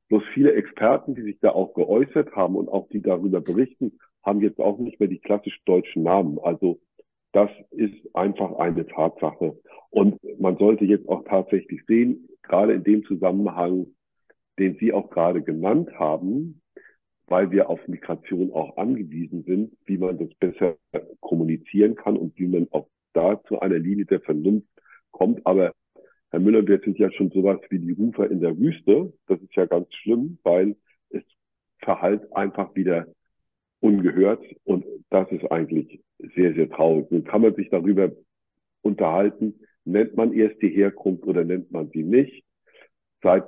Bloß 0.08 0.22
viele 0.32 0.54
Experten, 0.54 1.14
die 1.14 1.22
sich 1.22 1.38
da 1.40 1.50
auch 1.50 1.74
geäußert 1.74 2.34
haben 2.34 2.56
und 2.56 2.68
auch 2.68 2.88
die 2.88 3.02
darüber 3.02 3.40
berichten, 3.40 3.98
haben 4.24 4.40
jetzt 4.40 4.58
auch 4.58 4.78
nicht 4.78 4.98
mehr 4.98 5.08
die 5.08 5.18
klassisch 5.18 5.60
deutschen 5.66 6.02
Namen. 6.02 6.38
Also 6.42 6.80
das 7.32 7.50
ist 7.70 7.94
einfach 8.14 8.54
eine 8.56 8.86
Tatsache. 8.86 9.58
Und 9.90 10.18
man 10.40 10.56
sollte 10.56 10.84
jetzt 10.86 11.08
auch 11.08 11.24
tatsächlich 11.24 11.82
sehen, 11.86 12.28
gerade 12.42 12.72
in 12.72 12.84
dem 12.84 13.04
Zusammenhang, 13.04 13.86
den 14.58 14.76
Sie 14.78 14.92
auch 14.92 15.10
gerade 15.10 15.42
genannt 15.42 15.90
haben, 15.98 16.60
weil 17.26 17.50
wir 17.50 17.68
auf 17.68 17.86
Migration 17.88 18.52
auch 18.52 18.76
angewiesen 18.76 19.44
sind, 19.44 19.76
wie 19.86 19.98
man 19.98 20.18
das 20.18 20.34
besser 20.34 20.76
kommunizieren 21.20 21.94
kann 21.94 22.16
und 22.16 22.38
wie 22.38 22.46
man 22.46 22.68
auch 22.70 22.88
da 23.12 23.42
zu 23.44 23.60
einer 23.60 23.78
Linie 23.78 24.06
der 24.06 24.20
Vernunft 24.20 24.68
kommt. 25.10 25.44
Aber 25.46 25.72
Herr 26.30 26.40
Müller, 26.40 26.66
wir 26.66 26.80
sind 26.80 26.98
ja 26.98 27.10
schon 27.12 27.30
sowas 27.30 27.58
wie 27.70 27.78
die 27.78 27.92
Rufer 27.92 28.30
in 28.30 28.40
der 28.40 28.58
Wüste. 28.58 29.12
Das 29.26 29.40
ist 29.40 29.54
ja 29.54 29.66
ganz 29.66 29.92
schlimm, 29.94 30.38
weil 30.42 30.76
es 31.10 31.22
verhallt 31.78 32.32
einfach 32.34 32.74
wieder 32.74 33.06
ungehört. 33.80 34.44
Und 34.64 34.84
das 35.10 35.30
ist 35.30 35.50
eigentlich 35.50 36.00
sehr, 36.34 36.54
sehr 36.54 36.68
traurig. 36.68 37.10
Nun 37.10 37.24
kann 37.24 37.42
man 37.42 37.54
sich 37.54 37.70
darüber 37.70 38.12
unterhalten, 38.82 39.60
nennt 39.84 40.16
man 40.16 40.32
erst 40.32 40.60
die 40.62 40.70
Herkunft 40.70 41.24
oder 41.24 41.44
nennt 41.44 41.70
man 41.72 41.90
sie 41.90 42.02
nicht. 42.02 42.44
Seit 43.22 43.44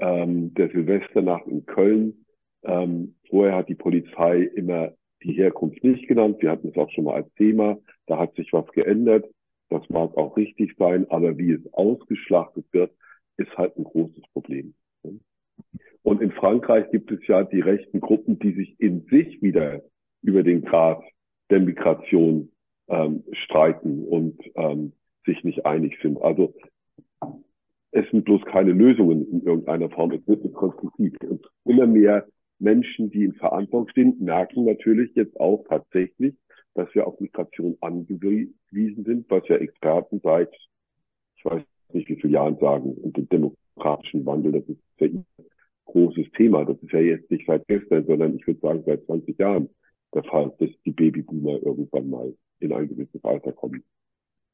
ähm, 0.00 0.54
der 0.54 0.70
Silvesternacht 0.70 1.46
in 1.46 1.66
Köln, 1.66 2.24
ähm, 2.62 3.14
vorher 3.28 3.56
hat 3.56 3.68
die 3.68 3.74
Polizei 3.74 4.42
immer 4.54 4.92
die 5.22 5.32
Herkunft 5.32 5.82
nicht 5.84 6.08
genannt. 6.08 6.38
Wir 6.40 6.50
hatten 6.50 6.68
es 6.68 6.76
auch 6.76 6.90
schon 6.90 7.04
mal 7.04 7.14
als 7.14 7.32
Thema. 7.34 7.78
Da 8.06 8.18
hat 8.18 8.34
sich 8.34 8.52
was 8.52 8.66
geändert. 8.72 9.26
Das 9.68 9.88
mag 9.88 10.16
auch 10.16 10.36
richtig 10.36 10.74
sein, 10.78 11.08
aber 11.10 11.38
wie 11.38 11.52
es 11.52 11.72
ausgeschlachtet 11.72 12.66
wird, 12.72 12.92
ist 13.36 13.56
halt 13.56 13.76
ein 13.76 13.84
großes 13.84 14.24
Problem. 14.32 14.74
Und 16.02 16.22
in 16.22 16.32
Frankreich 16.32 16.90
gibt 16.90 17.10
es 17.12 17.24
ja 17.26 17.44
die 17.44 17.60
rechten 17.60 18.00
Gruppen, 18.00 18.38
die 18.38 18.52
sich 18.52 18.80
in 18.80 19.02
sich 19.06 19.40
wieder 19.42 19.82
über 20.22 20.42
den 20.42 20.62
Grad 20.62 21.02
der 21.50 21.60
Migration 21.60 22.50
ähm, 22.88 23.24
streiten 23.32 24.04
und 24.04 24.38
ähm, 24.56 24.92
sich 25.26 25.44
nicht 25.44 25.66
einig 25.66 25.98
sind. 26.02 26.20
Also 26.20 26.54
es 27.92 28.08
sind 28.10 28.24
bloß 28.24 28.44
keine 28.46 28.72
Lösungen 28.72 29.28
in 29.30 29.42
irgendeiner 29.42 29.90
Form. 29.90 30.12
Es 30.12 30.26
wird 30.26 30.44
nicht 30.44 30.54
konstruktiv. 30.54 31.12
Und 31.22 31.46
immer 31.64 31.86
mehr 31.86 32.26
Menschen, 32.58 33.10
die 33.10 33.24
in 33.24 33.34
Verantwortung 33.34 33.88
stehen, 33.88 34.16
merken 34.20 34.64
natürlich 34.64 35.14
jetzt 35.14 35.38
auch 35.40 35.64
tatsächlich, 35.68 36.34
dass 36.74 36.94
wir 36.94 37.06
auf 37.06 37.18
Migration 37.18 37.76
angewiesen 37.80 39.04
sind, 39.04 39.28
was 39.28 39.46
ja 39.48 39.56
Experten 39.56 40.20
seit, 40.22 40.50
ich 41.36 41.44
weiß 41.44 41.62
nicht 41.92 42.08
wie 42.08 42.20
viele 42.20 42.34
Jahren 42.34 42.58
sagen, 42.58 42.92
und 42.92 43.16
dem 43.16 43.28
demokratischen 43.28 44.24
Wandel, 44.24 44.52
das 44.52 44.68
ist 44.68 44.78
ja 44.98 45.08
ein 45.08 45.26
großes 45.86 46.30
Thema. 46.36 46.64
Das 46.64 46.80
ist 46.82 46.92
ja 46.92 47.00
jetzt 47.00 47.30
nicht 47.30 47.46
seit 47.46 47.66
gestern, 47.66 48.06
sondern 48.06 48.36
ich 48.36 48.46
würde 48.46 48.60
sagen 48.60 48.82
seit 48.86 49.04
20 49.06 49.38
Jahren 49.38 49.68
der 50.14 50.24
Fall, 50.24 50.52
dass 50.58 50.70
die 50.84 50.92
Babyboomer 50.92 51.62
irgendwann 51.62 52.10
mal 52.10 52.34
in 52.60 52.72
ein 52.72 52.88
gewisses 52.88 53.24
Alter 53.24 53.52
kommen. 53.52 53.82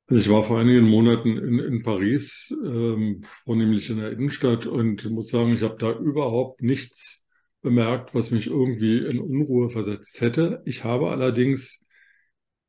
Also 0.09 0.23
ich 0.23 0.29
war 0.31 0.45
vor 0.45 0.61
einigen 0.61 0.89
Monaten 0.89 1.37
in, 1.37 1.59
in 1.59 1.83
Paris, 1.83 2.55
ähm, 2.65 3.25
vornehmlich 3.45 3.91
in 3.91 3.99
der 3.99 4.13
Innenstadt, 4.13 4.67
und 4.67 5.09
muss 5.11 5.31
sagen, 5.31 5.53
ich 5.53 5.63
habe 5.63 5.77
da 5.79 5.93
überhaupt 5.99 6.63
nichts 6.63 7.27
bemerkt, 7.61 8.15
was 8.15 8.31
mich 8.31 8.47
irgendwie 8.47 8.99
in 8.99 9.19
Unruhe 9.19 9.69
versetzt 9.69 10.21
hätte. 10.21 10.63
Ich 10.65 10.85
habe 10.85 11.11
allerdings 11.11 11.85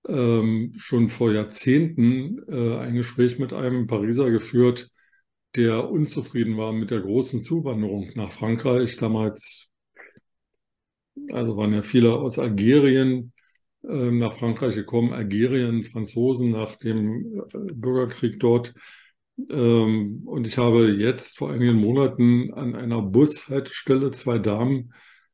ähm, 0.07 0.73
schon 0.77 1.09
vor 1.09 1.31
Jahrzehnten 1.31 2.39
äh, 2.47 2.77
ein 2.77 2.95
Gespräch 2.95 3.37
mit 3.37 3.53
einem 3.53 3.85
Pariser 3.85 4.31
geführt, 4.31 4.89
der 5.55 5.89
unzufrieden 5.91 6.57
war 6.57 6.73
mit 6.73 6.89
der 6.89 7.01
großen 7.01 7.43
Zuwanderung 7.43 8.09
nach 8.15 8.31
Frankreich. 8.31 8.97
Damals, 8.97 9.69
also 11.31 11.55
waren 11.55 11.73
ja 11.73 11.83
viele 11.83 12.13
aus 12.15 12.39
Algerien 12.39 13.31
nach 13.81 14.33
Frankreich 14.33 14.75
gekommen, 14.75 15.13
Algerien, 15.13 15.83
Franzosen 15.83 16.51
nach 16.51 16.75
dem 16.75 17.41
äh, 17.53 17.73
Bürgerkrieg 17.73 18.39
dort. 18.39 18.73
Ähm, 19.49 20.23
und 20.25 20.47
ich 20.47 20.57
habe 20.57 20.91
jetzt 20.91 21.37
vor 21.37 21.51
einigen 21.51 21.75
Monaten 21.75 22.53
an 22.53 22.75
einer 22.75 23.01
Bushaltestelle 23.01 24.11
zwei 24.11 24.39
Damen 24.39 24.93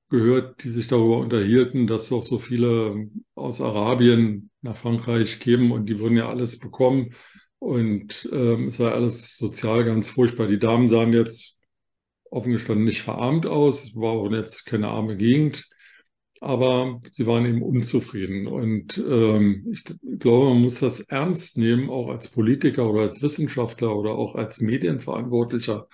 gehört, 0.09 0.63
die 0.63 0.69
sich 0.69 0.87
darüber 0.87 1.17
unterhielten, 1.17 1.87
dass 1.87 2.09
doch 2.09 2.21
so 2.21 2.37
viele 2.37 3.09
aus 3.33 3.61
Arabien 3.61 4.51
nach 4.61 4.77
Frankreich 4.77 5.39
kämen 5.39 5.71
und 5.71 5.87
die 5.87 5.99
würden 5.99 6.17
ja 6.17 6.29
alles 6.29 6.59
bekommen. 6.59 7.13
Und 7.59 8.29
ähm, 8.31 8.67
es 8.67 8.79
war 8.79 8.93
alles 8.93 9.37
sozial 9.37 9.85
ganz 9.85 10.09
furchtbar. 10.09 10.47
Die 10.47 10.59
Damen 10.59 10.89
sahen 10.89 11.13
jetzt 11.13 11.57
offen 12.29 12.51
gestanden 12.51 12.85
nicht 12.85 13.01
verarmt 13.01 13.45
aus. 13.47 13.83
Es 13.85 13.95
war 13.95 14.11
auch 14.11 14.31
jetzt 14.31 14.65
keine 14.65 14.89
arme 14.89 15.17
Gegend 15.17 15.67
aber 16.43 17.01
sie 17.11 17.25
waren 17.25 17.45
eben 17.45 17.61
unzufrieden. 17.61 18.47
Und 18.47 18.97
ähm, 18.97 19.65
ich 19.71 19.83
glaube, 20.19 20.49
man 20.49 20.61
muss 20.61 20.79
das 20.79 20.99
ernst 20.99 21.57
nehmen, 21.57 21.89
auch 21.89 22.09
als 22.09 22.27
Politiker 22.29 22.89
oder 22.89 23.01
als 23.01 23.21
Wissenschaftler 23.21 23.95
oder 23.95 24.11
auch 24.11 24.35
als 24.35 24.59
Medienverantwortlicher 24.61 25.87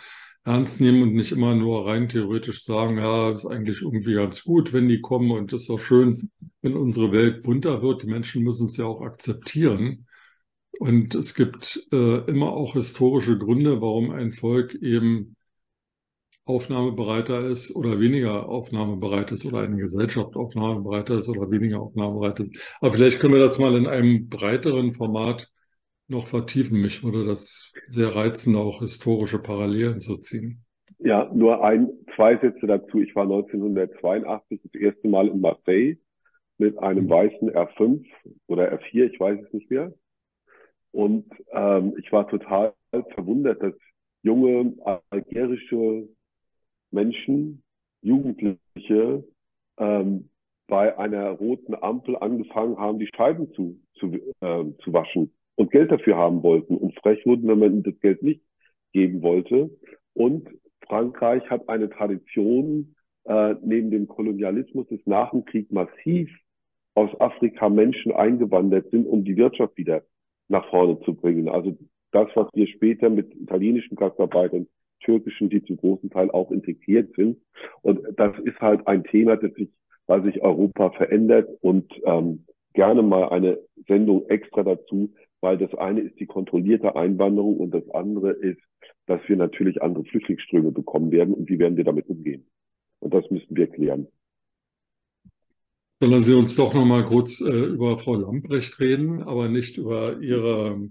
ernst 0.45 0.81
nehmen 0.81 1.03
und 1.03 1.13
nicht 1.13 1.31
immer 1.31 1.53
nur 1.55 1.87
rein 1.87 2.09
theoretisch 2.09 2.63
sagen, 2.63 2.97
ja, 2.97 3.31
ist 3.31 3.45
eigentlich 3.45 3.81
irgendwie 3.81 4.13
ganz 4.13 4.43
gut, 4.43 4.73
wenn 4.73 4.89
die 4.89 5.01
kommen 5.01 5.31
und 5.31 5.53
es 5.53 5.63
ist 5.63 5.69
auch 5.69 5.79
schön, 5.79 6.31
wenn 6.61 6.75
unsere 6.75 7.11
Welt 7.11 7.43
bunter 7.43 7.81
wird. 7.81 8.03
Die 8.03 8.07
Menschen 8.07 8.43
müssen 8.43 8.67
es 8.67 8.77
ja 8.77 8.85
auch 8.85 9.01
akzeptieren. 9.01 10.07
Und 10.79 11.15
es 11.15 11.33
gibt 11.35 11.81
äh, 11.91 12.19
immer 12.29 12.53
auch 12.53 12.73
historische 12.73 13.37
Gründe, 13.37 13.81
warum 13.81 14.11
ein 14.11 14.33
Volk 14.33 14.75
eben 14.75 15.35
aufnahmebereiter 16.49 17.45
ist 17.45 17.75
oder 17.75 17.99
weniger 17.99 18.49
aufnahmebereit 18.49 19.31
ist 19.31 19.45
oder 19.45 19.59
eine 19.59 19.77
Gesellschaft 19.77 20.35
aufnahmebereiter 20.35 21.13
ist 21.13 21.29
oder 21.29 21.49
weniger 21.51 21.79
aufnahmebereit 21.79 22.39
ist. 22.39 22.77
Aber 22.81 22.93
vielleicht 22.93 23.19
können 23.19 23.35
wir 23.35 23.39
das 23.39 23.59
mal 23.59 23.75
in 23.77 23.85
einem 23.85 24.27
breiteren 24.29 24.93
Format 24.93 25.47
noch 26.07 26.25
vertiefen. 26.25 26.81
Mich 26.81 27.03
würde 27.03 27.25
das 27.25 27.71
sehr 27.85 28.15
reizen, 28.15 28.55
auch 28.55 28.79
historische 28.79 29.39
Parallelen 29.39 29.99
zu 29.99 30.17
ziehen. 30.17 30.65
Ja, 30.97 31.31
nur 31.33 31.63
ein, 31.63 31.87
zwei 32.15 32.35
Sätze 32.37 32.65
dazu. 32.65 32.99
Ich 32.99 33.15
war 33.15 33.23
1982 33.23 34.59
das 34.63 34.81
erste 34.81 35.07
Mal 35.07 35.27
in 35.27 35.39
Marseille 35.39 35.97
mit 36.57 36.79
einem 36.79 37.05
mhm. 37.05 37.09
weißen 37.09 37.51
R5 37.51 38.05
oder 38.47 38.73
R4, 38.73 39.13
ich 39.13 39.19
weiß 39.19 39.39
es 39.45 39.53
nicht 39.53 39.69
mehr. 39.69 39.93
Und 40.91 41.27
ähm, 41.51 41.93
ich 41.99 42.11
war 42.11 42.27
total 42.27 42.73
verwundert, 43.13 43.61
dass 43.61 43.75
junge 44.23 44.73
algerische 45.11 46.09
Menschen, 46.91 47.63
Jugendliche, 48.01 49.23
ähm, 49.77 50.29
bei 50.67 50.97
einer 50.97 51.31
roten 51.31 51.75
Ampel 51.75 52.15
angefangen 52.17 52.77
haben, 52.77 52.99
die 52.99 53.09
Scheiben 53.15 53.51
zu, 53.53 53.79
zu, 53.95 54.13
äh, 54.13 54.65
zu 54.83 54.93
waschen 54.93 55.33
und 55.55 55.71
Geld 55.71 55.91
dafür 55.91 56.15
haben 56.15 56.43
wollten 56.43 56.77
und 56.77 56.97
frech 56.99 57.25
wurden, 57.25 57.47
wenn 57.47 57.59
man 57.59 57.73
ihnen 57.73 57.83
das 57.83 57.99
Geld 57.99 58.23
nicht 58.23 58.41
geben 58.93 59.21
wollte. 59.21 59.69
Und 60.13 60.47
Frankreich 60.87 61.49
hat 61.49 61.67
eine 61.67 61.89
Tradition, 61.89 62.95
äh, 63.25 63.55
neben 63.61 63.91
dem 63.91 64.07
Kolonialismus 64.07 64.87
des 64.87 65.01
nach 65.05 65.31
dem 65.31 65.43
Krieg 65.45 65.71
massiv 65.71 66.29
aus 66.95 67.09
Afrika 67.19 67.69
Menschen 67.69 68.11
eingewandert 68.11 68.89
sind, 68.91 69.05
um 69.05 69.23
die 69.23 69.37
Wirtschaft 69.37 69.77
wieder 69.77 70.03
nach 70.47 70.67
vorne 70.69 70.99
zu 71.01 71.13
bringen. 71.13 71.49
Also 71.49 71.77
das, 72.11 72.27
was 72.35 72.47
wir 72.53 72.67
später 72.67 73.09
mit 73.09 73.33
italienischen 73.35 73.95
Gastarbeitern 73.95 74.67
türkischen, 74.99 75.49
die 75.49 75.63
zum 75.63 75.77
großen 75.77 76.09
Teil 76.09 76.31
auch 76.31 76.51
integriert 76.51 77.13
sind. 77.15 77.37
Und 77.81 78.01
das 78.17 78.37
ist 78.39 78.59
halt 78.59 78.87
ein 78.87 79.03
Thema, 79.03 79.37
das 79.37 79.53
sich, 79.53 79.69
weil 80.07 80.23
sich 80.23 80.41
Europa 80.41 80.91
verändert 80.91 81.49
und 81.61 81.91
ähm, 82.05 82.45
gerne 82.73 83.01
mal 83.01 83.29
eine 83.29 83.59
Sendung 83.87 84.27
extra 84.29 84.63
dazu, 84.63 85.13
weil 85.41 85.57
das 85.57 85.73
eine 85.75 86.01
ist 86.01 86.19
die 86.19 86.25
kontrollierte 86.25 86.95
Einwanderung 86.95 87.57
und 87.57 87.71
das 87.71 87.89
andere 87.91 88.31
ist, 88.31 88.61
dass 89.05 89.21
wir 89.27 89.37
natürlich 89.37 89.81
andere 89.81 90.03
Flüchtlingsströme 90.05 90.71
bekommen 90.71 91.11
werden 91.11 91.33
und 91.33 91.49
wie 91.49 91.59
werden 91.59 91.77
wir 91.77 91.83
damit 91.83 92.07
umgehen. 92.07 92.45
Und 92.99 93.13
das 93.13 93.29
müssen 93.31 93.55
wir 93.55 93.67
klären. 93.67 94.07
Sollen 96.01 96.23
Sie 96.23 96.33
uns 96.33 96.55
doch 96.55 96.73
noch 96.73 96.85
mal 96.85 97.03
kurz 97.03 97.41
äh, 97.41 97.73
über 97.73 97.97
Frau 97.97 98.15
Lamprecht 98.15 98.79
reden, 98.79 99.21
aber 99.21 99.49
nicht 99.49 99.77
über 99.77 100.19
Ihre 100.21 100.89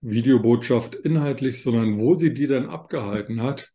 Videobotschaft 0.00 0.94
inhaltlich, 0.94 1.62
sondern 1.62 1.98
wo 1.98 2.14
sie 2.14 2.32
die 2.32 2.46
denn 2.46 2.66
abgehalten 2.66 3.42
hat. 3.42 3.72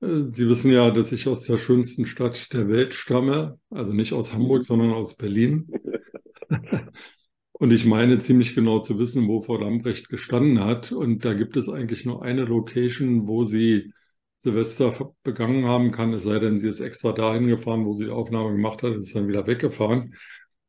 Äh, 0.00 0.24
sie 0.28 0.48
wissen 0.48 0.72
ja, 0.72 0.90
dass 0.90 1.12
ich 1.12 1.28
aus 1.28 1.42
der 1.42 1.58
schönsten 1.58 2.06
Stadt 2.06 2.52
der 2.52 2.68
Welt 2.68 2.94
stamme, 2.94 3.58
also 3.70 3.92
nicht 3.92 4.12
aus 4.12 4.32
Hamburg, 4.32 4.64
sondern 4.64 4.92
aus 4.92 5.16
Berlin. 5.16 5.68
Und 7.58 7.72
ich 7.72 7.86
meine 7.86 8.18
ziemlich 8.18 8.54
genau 8.54 8.80
zu 8.80 8.98
wissen, 8.98 9.28
wo 9.28 9.40
Frau 9.40 9.56
Lambrecht 9.56 10.10
gestanden 10.10 10.60
hat. 10.60 10.92
Und 10.92 11.24
da 11.24 11.32
gibt 11.32 11.56
es 11.56 11.70
eigentlich 11.70 12.04
nur 12.04 12.22
eine 12.22 12.44
Location, 12.44 13.26
wo 13.26 13.44
sie 13.44 13.92
Silvester 14.38 15.14
begangen 15.22 15.64
haben 15.64 15.90
kann, 15.90 16.12
es 16.12 16.24
sei 16.24 16.38
denn, 16.38 16.58
sie 16.58 16.68
ist 16.68 16.80
extra 16.80 17.12
dahin 17.12 17.46
gefahren, 17.46 17.86
wo 17.86 17.94
sie 17.94 18.04
die 18.04 18.10
Aufnahme 18.10 18.52
gemacht 18.52 18.82
hat, 18.82 18.94
ist 18.94 19.14
dann 19.16 19.28
wieder 19.28 19.46
weggefahren. 19.46 20.14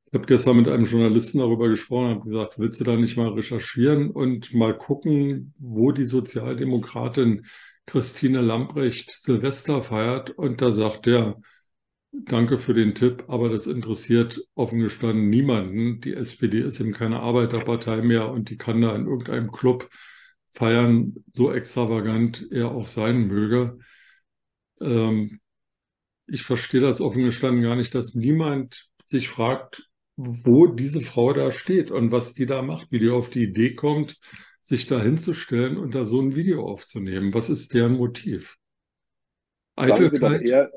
Ich 0.09 0.13
habe 0.13 0.25
gestern 0.25 0.55
mit 0.57 0.69
einem 0.69 0.85
Journalisten 0.85 1.39
darüber 1.39 1.67
gesprochen 1.67 2.17
und 2.17 2.23
gesagt, 2.23 2.57
willst 2.57 2.79
du 2.79 2.85
da 2.85 2.95
nicht 2.95 3.17
mal 3.17 3.29
recherchieren 3.29 4.09
und 4.09 4.53
mal 4.53 4.77
gucken, 4.77 5.53
wo 5.59 5.91
die 5.91 6.05
Sozialdemokratin 6.05 7.45
Christine 7.85 8.39
Lamprecht 8.41 9.17
Silvester 9.19 9.83
feiert? 9.83 10.29
Und 10.29 10.61
da 10.61 10.71
sagt 10.71 11.07
er, 11.07 11.41
danke 12.13 12.57
für 12.57 12.73
den 12.73 12.95
Tipp, 12.95 13.25
aber 13.27 13.49
das 13.49 13.67
interessiert 13.67 14.41
offen 14.55 14.79
gestanden 14.79 15.29
niemanden. 15.29 15.99
Die 15.99 16.13
SPD 16.13 16.61
ist 16.61 16.79
eben 16.79 16.93
keine 16.93 17.19
Arbeiterpartei 17.19 18.01
mehr 18.01 18.29
und 18.31 18.49
die 18.49 18.57
kann 18.57 18.79
da 18.81 18.95
in 18.95 19.07
irgendeinem 19.07 19.51
Club 19.51 19.89
feiern, 20.51 21.15
so 21.33 21.51
extravagant 21.51 22.47
er 22.49 22.71
auch 22.71 22.87
sein 22.87 23.27
möge. 23.27 23.79
Ähm, 24.79 25.41
ich 26.27 26.43
verstehe 26.43 26.81
das 26.81 27.01
offen 27.01 27.23
gestanden 27.23 27.61
gar 27.61 27.75
nicht, 27.75 27.93
dass 27.93 28.15
niemand 28.15 28.87
sich 29.03 29.29
fragt, 29.29 29.86
wo 30.17 30.65
diese 30.65 31.01
Frau 31.01 31.31
da 31.31 31.51
steht 31.51 31.91
und 31.91 32.11
was 32.11 32.33
die 32.33 32.47
da 32.47 32.61
macht, 32.61 32.91
wie 32.91 32.99
die 32.99 33.09
auf 33.09 33.29
die 33.29 33.43
Idee 33.43 33.75
kommt, 33.75 34.19
sich 34.61 34.87
da 34.87 35.01
hinzustellen 35.01 35.77
und 35.77 35.95
da 35.95 36.05
so 36.05 36.19
ein 36.19 36.35
Video 36.35 36.65
aufzunehmen. 36.65 37.33
Was 37.33 37.49
ist 37.49 37.73
deren 37.73 37.93
Motiv? 37.93 38.57
Eitelkeit? 39.75 40.21
Sagen 40.21 40.45
Sie, 40.45 40.51
eher, 40.51 40.71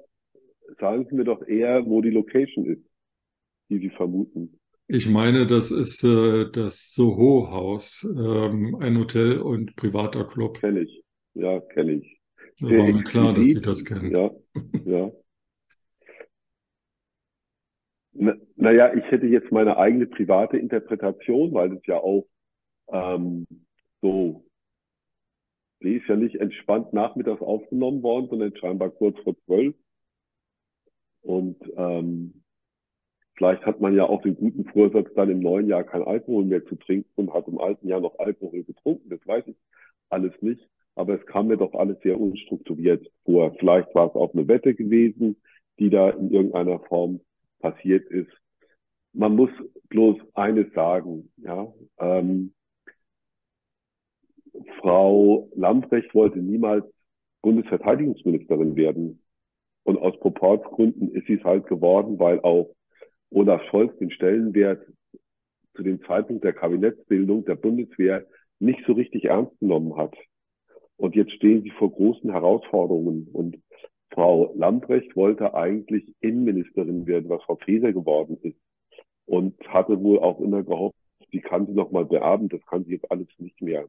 sagen 0.78 1.06
Sie 1.08 1.16
mir 1.16 1.24
doch 1.24 1.42
eher, 1.42 1.84
wo 1.86 2.02
die 2.02 2.10
Location 2.10 2.66
ist, 2.66 2.84
die 3.70 3.78
Sie 3.78 3.90
vermuten. 3.90 4.60
Ich 4.86 5.08
meine, 5.08 5.46
das 5.46 5.70
ist 5.70 6.04
äh, 6.04 6.50
das 6.50 6.92
Soho-Haus, 6.92 8.06
ähm, 8.12 8.76
ein 8.80 8.98
Hotel 8.98 9.38
und 9.38 9.74
privater 9.76 10.26
Club. 10.26 10.60
Kenne 10.60 10.80
ich, 10.80 11.02
ja, 11.34 11.60
kenne 11.60 11.92
ich. 11.92 12.20
Da 12.60 12.66
war 12.66 12.92
mir 12.92 13.04
klar, 13.04 13.34
dass 13.34 13.46
Sie 13.46 13.60
das 13.60 13.84
kennen. 13.84 14.10
Ja, 14.10 14.30
ja. 14.84 15.12
Naja, 18.12 18.92
ich 18.94 19.04
hätte 19.10 19.26
jetzt 19.26 19.52
meine 19.52 19.76
eigene 19.76 20.06
private 20.06 20.56
Interpretation, 20.56 21.52
weil 21.54 21.72
es 21.74 21.86
ja 21.86 21.96
auch 21.98 22.26
ähm, 22.88 23.46
so, 24.02 24.44
die 25.82 25.96
ist 25.96 26.08
ja 26.08 26.16
nicht 26.16 26.36
entspannt 26.36 26.92
nachmittags 26.92 27.40
aufgenommen 27.40 28.02
worden, 28.02 28.28
sondern 28.28 28.56
scheinbar 28.56 28.90
kurz 28.90 29.18
vor 29.20 29.36
zwölf. 29.44 29.74
Und 31.22 31.58
ähm, 31.76 32.42
vielleicht 33.36 33.64
hat 33.64 33.80
man 33.80 33.94
ja 33.94 34.04
auch 34.04 34.22
den 34.22 34.34
guten 34.34 34.64
Vorsatz, 34.66 35.08
dann 35.14 35.30
im 35.30 35.40
neuen 35.40 35.68
Jahr 35.68 35.84
kein 35.84 36.02
Alkohol 36.02 36.44
mehr 36.44 36.64
zu 36.66 36.76
trinken 36.76 37.10
und 37.14 37.32
hat 37.32 37.46
im 37.46 37.58
alten 37.58 37.86
Jahr 37.88 38.00
noch 38.00 38.18
Alkohol 38.18 38.64
getrunken. 38.64 39.08
Das 39.08 39.24
weiß 39.26 39.46
ich 39.46 39.56
alles 40.08 40.32
nicht. 40.42 40.68
Aber 40.96 41.14
es 41.18 41.24
kam 41.26 41.46
mir 41.46 41.56
doch 41.56 41.72
alles 41.74 41.98
sehr 42.02 42.20
unstrukturiert 42.20 43.10
vor. 43.24 43.54
Vielleicht 43.58 43.94
war 43.94 44.08
es 44.08 44.14
auch 44.14 44.34
eine 44.34 44.48
Wette 44.48 44.74
gewesen, 44.74 45.40
die 45.78 45.88
da 45.88 46.10
in 46.10 46.30
irgendeiner 46.30 46.80
Form 46.80 47.20
passiert 47.60 48.08
ist. 48.10 48.30
Man 49.12 49.36
muss 49.36 49.50
bloß 49.88 50.16
eines 50.34 50.72
sagen, 50.72 51.32
ja. 51.36 51.72
Ähm, 51.98 52.54
Frau 54.80 55.48
Lambrecht 55.54 56.14
wollte 56.14 56.40
niemals 56.40 56.84
Bundesverteidigungsministerin 57.42 58.76
werden. 58.76 59.22
Und 59.84 59.98
aus 59.98 60.18
Proportsgründen 60.20 61.12
ist 61.12 61.26
sie 61.26 61.34
es 61.34 61.44
halt 61.44 61.66
geworden, 61.66 62.18
weil 62.18 62.40
auch 62.40 62.74
Olaf 63.30 63.62
Scholz 63.70 63.96
den 63.98 64.10
Stellenwert 64.10 64.84
zu 65.74 65.82
dem 65.82 66.02
Zeitpunkt 66.04 66.44
der 66.44 66.52
Kabinettsbildung 66.52 67.44
der 67.44 67.54
Bundeswehr 67.54 68.26
nicht 68.58 68.80
so 68.86 68.92
richtig 68.92 69.24
ernst 69.24 69.58
genommen 69.60 69.96
hat. 69.96 70.14
Und 70.96 71.16
jetzt 71.16 71.32
stehen 71.32 71.62
sie 71.62 71.70
vor 71.70 71.90
großen 71.90 72.30
Herausforderungen. 72.30 73.28
Und 73.32 73.56
Frau 74.12 74.52
Lambrecht 74.56 75.14
wollte 75.16 75.54
eigentlich 75.54 76.04
Innenministerin 76.20 77.06
werden, 77.06 77.28
was 77.28 77.42
Frau 77.44 77.56
Faeser 77.56 77.92
geworden 77.92 78.38
ist. 78.42 78.58
Und 79.26 79.56
hatte 79.68 80.02
wohl 80.02 80.18
auch 80.18 80.40
immer 80.40 80.64
gehofft, 80.64 80.96
sie 81.30 81.40
kann 81.40 81.66
sie 81.66 81.72
noch 81.72 81.92
mal 81.92 82.04
beerben. 82.04 82.48
Das 82.48 82.64
kann 82.66 82.84
sie 82.84 82.92
jetzt 82.92 83.10
alles 83.10 83.28
nicht 83.38 83.60
mehr. 83.62 83.88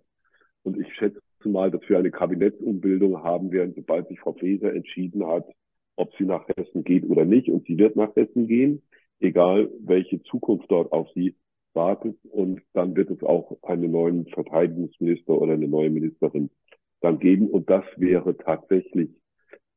Und 0.64 0.80
ich 0.80 0.94
schätze 0.94 1.20
mal, 1.44 1.72
dass 1.72 1.82
wir 1.90 1.98
eine 1.98 2.12
Kabinettsumbildung 2.12 3.24
haben 3.24 3.52
werden, 3.52 3.74
sobald 3.76 4.08
sich 4.08 4.20
Frau 4.20 4.34
Faeser 4.34 4.74
entschieden 4.74 5.26
hat, 5.26 5.48
ob 5.96 6.16
sie 6.18 6.26
nach 6.26 6.48
Hessen 6.56 6.84
geht 6.84 7.10
oder 7.10 7.26
nicht. 7.26 7.50
Und 7.50 7.66
sie 7.66 7.78
wird 7.78 7.96
nach 7.96 8.16
Hessen 8.16 8.48
gehen, 8.48 8.84
egal 9.20 9.72
welche 9.80 10.22
Zukunft 10.24 10.70
dort 10.70 10.92
auf 10.92 11.10
sie 11.16 11.36
wartet. 11.74 12.18
Und 12.30 12.62
dann 12.74 12.96
wird 12.96 13.10
es 13.10 13.24
auch 13.24 13.58
einen 13.64 13.92
neuen 13.92 14.28
Verteidigungsminister 14.28 15.34
oder 15.34 15.54
eine 15.54 15.68
neue 15.68 15.90
Ministerin 15.90 16.52
dann 17.00 17.18
geben. 17.18 17.50
Und 17.50 17.70
das 17.72 17.86
wäre 17.98 18.38
tatsächlich 18.38 19.10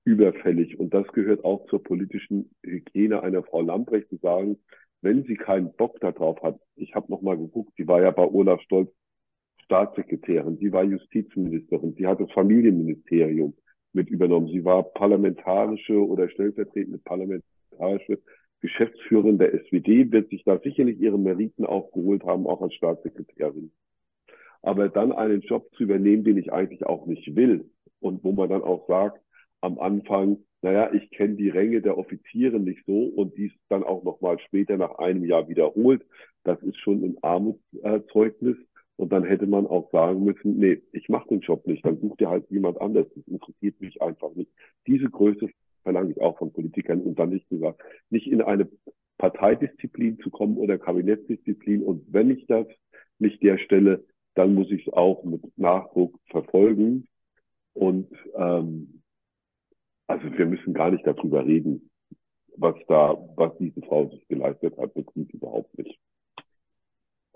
überfällig. 0.05 0.79
Und 0.79 0.95
das 0.95 1.07
gehört 1.09 1.45
auch 1.45 1.67
zur 1.67 1.83
politischen 1.83 2.51
Hygiene 2.63 3.23
einer 3.23 3.43
Frau 3.43 3.63
Lambrecht 3.63 4.09
zu 4.09 4.17
sagen, 4.17 4.59
wenn 5.03 5.25
sie 5.25 5.37
keinen 5.37 5.73
Bock 5.75 6.01
darauf 6.01 6.43
hat. 6.43 6.59
Ich 6.77 6.95
habe 6.95 7.11
noch 7.11 7.23
mal 7.23 7.37
geguckt, 7.37 7.73
sie 7.77 7.87
war 7.87 8.03
ja 8.03 8.11
bei 8.11 8.25
Olaf 8.25 8.61
Stolz 8.63 8.91
Staatssekretärin, 9.65 10.59
sie 10.59 10.73
war 10.73 10.85
Justizministerin, 10.85 11.95
sie 11.97 12.07
hat 12.07 12.21
das 12.21 12.31
Familienministerium 12.33 13.55
mit 13.95 14.11
übernommen, 14.11 14.49
sie 14.49 14.65
war 14.65 14.83
parlamentarische 14.83 16.07
oder 16.07 16.29
stellvertretende 16.29 16.99
parlamentarische 16.99 18.21
Geschäftsführerin 18.61 19.39
der 19.39 19.53
SWD, 19.53 20.13
wird 20.13 20.29
sich 20.31 20.45
da 20.45 20.59
sicherlich 20.59 21.01
ihre 21.01 21.19
Meriten 21.19 21.65
aufgeholt 21.65 22.25
haben, 22.25 22.47
auch 22.47 22.61
als 22.61 22.75
Staatssekretärin. 22.75 23.73
Aber 24.63 24.89
dann 24.89 25.13
einen 25.13 25.43
Job 25.43 25.71
zu 25.77 25.85
übernehmen, 25.85 26.25
den 26.25 26.39
ich 26.39 26.53
eigentlich 26.53 26.85
auch 26.85 27.07
nicht 27.07 27.35
will 27.37 27.71
und 28.01 28.25
wo 28.25 28.33
man 28.33 28.49
dann 28.49 28.63
auch 28.63 28.87
sagt, 28.87 29.21
am 29.65 29.79
Anfang, 29.79 30.39
naja, 30.63 30.93
ich 30.93 31.11
kenne 31.11 31.37
die 31.37 31.49
Ränge 31.49 31.81
der 31.81 31.97
Offiziere 31.99 32.61
nicht 32.61 32.85
so 32.87 33.07
und 33.07 33.37
dies 33.37 33.53
dann 33.69 33.83
auch 33.83 34.05
nochmal 34.05 34.39
später 34.39 34.77
nach 34.77 34.99
einem 34.99 35.25
Jahr 35.25 35.49
wiederholt, 35.49 36.05
das 36.45 36.63
ist 36.63 36.79
schon 36.79 37.03
ein 37.03 37.17
Armutszeugnis. 37.23 38.57
Und 38.97 39.11
dann 39.11 39.25
hätte 39.25 39.49
man 39.49 39.67
auch 39.67 39.91
sagen 39.91 40.23
müssen, 40.23 40.57
nee, 40.59 40.81
ich 40.93 41.09
mache 41.09 41.29
den 41.29 41.41
Job 41.41 41.67
nicht, 41.67 41.85
dann 41.85 41.99
sucht 41.99 42.21
ihr 42.21 42.31
halt 42.31 42.49
jemand 42.49 42.81
anders. 42.81 43.09
Das 43.13 43.27
interessiert 43.27 43.81
mich 43.81 44.01
einfach 44.01 44.33
nicht. 44.37 44.53
Diese 44.87 45.11
Größe 45.11 45.49
verlange 45.83 46.13
ich 46.13 46.21
auch 46.21 46.39
von 46.39 46.53
Politikern 46.53 47.01
und 47.01 47.19
dann 47.19 47.31
nicht 47.31 47.49
gesagt, 47.49 47.83
nicht 48.11 48.29
in 48.29 48.41
eine 48.41 48.69
Parteidisziplin 49.19 50.19
zu 50.21 50.31
kommen 50.31 50.59
oder 50.59 50.79
Kabinettsdisziplin. 50.79 51.83
Und 51.83 52.05
wenn 52.13 52.31
ich 52.31 52.47
das 52.47 52.69
nicht 53.19 53.43
der 53.43 53.59
Stelle, 53.59 54.05
dann 54.37 54.55
muss 54.55 54.71
ich 54.71 54.87
es 54.87 54.93
auch 54.93 55.25
mit 55.25 55.43
Nachdruck 55.59 56.17
verfolgen. 56.31 57.09
Und 57.73 58.09
ähm, 58.37 59.03
also 60.07 60.25
wir 60.33 60.47
müssen 60.47 60.75
gar 60.75 60.91
nicht 60.91 61.07
darüber 61.07 61.45
reden, 61.45 61.91
was 62.57 62.75
da, 62.89 63.17
was 63.37 63.53
diese 63.59 63.81
Frau 63.83 64.09
sich 64.11 64.27
geleistet 64.29 64.77
hat, 64.79 64.93
das 64.95 65.05
tut 65.13 65.33
überhaupt 65.33 65.77
nicht. 65.79 65.99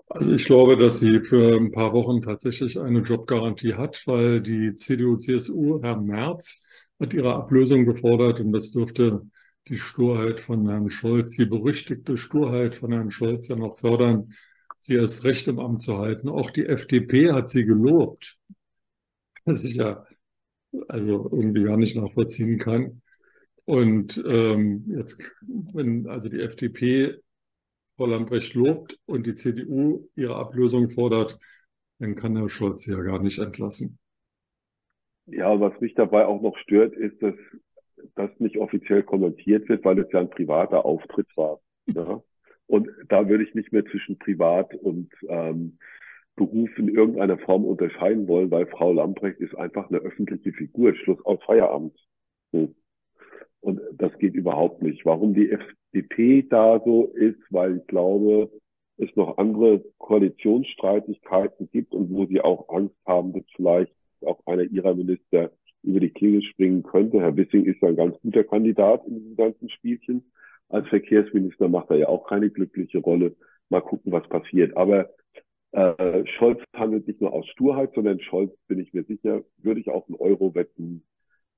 Also 0.07 0.31
ich 0.31 0.45
glaube, 0.45 0.75
dass 0.75 0.99
sie 0.99 1.19
für 1.19 1.59
ein 1.59 1.71
paar 1.71 1.93
Wochen 1.93 2.21
tatsächlich 2.21 2.79
eine 2.79 3.01
Jobgarantie 3.01 3.75
hat, 3.75 4.01
weil 4.07 4.41
die 4.41 4.73
CDU-CSU, 4.73 5.81
Herr 5.83 6.01
Merz, 6.01 6.63
hat 6.99 7.13
ihre 7.13 7.35
Ablösung 7.35 7.85
gefordert 7.85 8.39
und 8.39 8.51
das 8.51 8.71
dürfte 8.71 9.21
die 9.67 9.77
Sturheit 9.77 10.39
von 10.39 10.67
Herrn 10.67 10.89
Scholz, 10.89 11.35
die 11.35 11.45
berüchtigte 11.45 12.17
Sturheit 12.17 12.73
von 12.75 12.91
Herrn 12.91 13.11
Scholz 13.11 13.47
ja 13.49 13.55
noch 13.55 13.77
fördern, 13.77 14.33
sie 14.79 14.95
erst 14.95 15.23
recht 15.25 15.47
im 15.47 15.59
Amt 15.59 15.83
zu 15.83 15.99
halten. 15.99 16.27
Auch 16.27 16.49
die 16.49 16.65
FDP 16.65 17.31
hat 17.31 17.49
sie 17.49 17.65
gelobt, 17.65 18.39
was 19.45 19.63
ich 19.63 19.75
ja 19.75 20.05
also 20.87 21.29
irgendwie 21.31 21.63
gar 21.63 21.77
nicht 21.77 21.95
nachvollziehen 21.95 22.59
kann. 22.59 23.01
Und 23.65 24.23
ähm, 24.27 24.85
jetzt, 24.87 25.19
wenn 25.73 26.07
also 26.07 26.29
die 26.29 26.39
FDP 26.39 27.15
Frau 27.95 28.05
Lambrecht 28.05 28.53
lobt 28.53 28.97
und 29.05 29.27
die 29.27 29.33
CDU 29.33 30.07
ihre 30.15 30.37
Ablösung 30.37 30.89
fordert, 30.89 31.37
dann 31.99 32.15
kann 32.15 32.37
Herr 32.37 32.49
Scholz 32.49 32.83
sie 32.83 32.93
ja 32.93 33.01
gar 33.01 33.21
nicht 33.21 33.39
entlassen. 33.39 33.99
Ja, 35.25 35.59
was 35.59 35.79
mich 35.81 35.93
dabei 35.93 36.25
auch 36.25 36.41
noch 36.41 36.57
stört, 36.57 36.95
ist, 36.95 37.21
dass 37.21 37.35
das 38.15 38.31
nicht 38.39 38.57
offiziell 38.57 39.03
kommentiert 39.03 39.69
wird, 39.69 39.83
weil 39.85 39.99
es 39.99 40.11
ja 40.11 40.19
ein 40.19 40.29
privater 40.29 40.85
Auftritt 40.85 41.27
war. 41.35 41.59
Ja? 41.87 42.23
Und 42.67 42.87
da 43.07 43.27
würde 43.27 43.43
ich 43.43 43.53
nicht 43.53 43.71
mehr 43.71 43.85
zwischen 43.85 44.17
Privat 44.17 44.73
und 44.75 45.11
ähm, 45.27 45.77
Beruf 46.39 46.69
in 46.77 46.87
irgendeiner 46.87 47.37
Form 47.37 47.65
unterscheiden 47.65 48.29
wollen, 48.29 48.49
weil 48.49 48.65
Frau 48.65 48.93
Lambrecht 48.93 49.41
ist 49.41 49.55
einfach 49.55 49.89
eine 49.89 49.99
öffentliche 49.99 50.53
Figur. 50.53 50.95
Schluss 50.95 51.23
aus 51.25 51.43
Feierabend. 51.45 51.93
So. 52.53 52.73
Und 53.59 53.81
das 53.91 54.17
geht 54.19 54.35
überhaupt 54.35 54.81
nicht. 54.81 55.05
Warum 55.05 55.33
die 55.33 55.51
FDP 55.51 56.47
da 56.49 56.81
so 56.83 57.11
ist, 57.13 57.41
weil 57.49 57.77
ich 57.77 57.87
glaube, 57.87 58.49
es 58.97 59.13
noch 59.17 59.37
andere 59.37 59.83
Koalitionsstreitigkeiten 59.97 61.69
gibt 61.71 61.93
und 61.93 62.09
wo 62.09 62.25
sie 62.25 62.39
auch 62.39 62.69
Angst 62.69 62.95
haben, 63.05 63.33
dass 63.33 63.43
vielleicht 63.53 63.93
auch 64.21 64.39
einer 64.45 64.63
ihrer 64.63 64.95
Minister 64.95 65.51
über 65.83 65.99
die 65.99 66.11
Klingel 66.11 66.41
springen 66.43 66.83
könnte. 66.83 67.19
Herr 67.19 67.35
Wissing 67.35 67.65
ist 67.65 67.83
ein 67.83 67.97
ganz 67.97 68.15
guter 68.21 68.45
Kandidat 68.45 69.05
in 69.05 69.15
diesem 69.19 69.35
ganzen 69.35 69.69
Spielchen. 69.69 70.31
Als 70.69 70.87
Verkehrsminister 70.87 71.67
macht 71.67 71.89
er 71.89 71.97
ja 71.97 72.07
auch 72.07 72.27
keine 72.27 72.49
glückliche 72.49 72.99
Rolle. 72.99 73.35
Mal 73.69 73.81
gucken, 73.81 74.13
was 74.13 74.27
passiert. 74.29 74.77
Aber 74.77 75.09
äh, 75.71 76.25
Scholz 76.37 76.61
handelt 76.75 77.07
nicht 77.07 77.21
nur 77.21 77.33
aus 77.33 77.47
Sturheit, 77.47 77.91
sondern 77.93 78.19
Scholz, 78.19 78.51
bin 78.67 78.79
ich 78.79 78.93
mir 78.93 79.03
sicher, 79.03 79.41
würde 79.57 79.79
ich 79.79 79.89
auch 79.89 80.07
einen 80.07 80.17
Euro 80.17 80.55
wetten, 80.55 81.03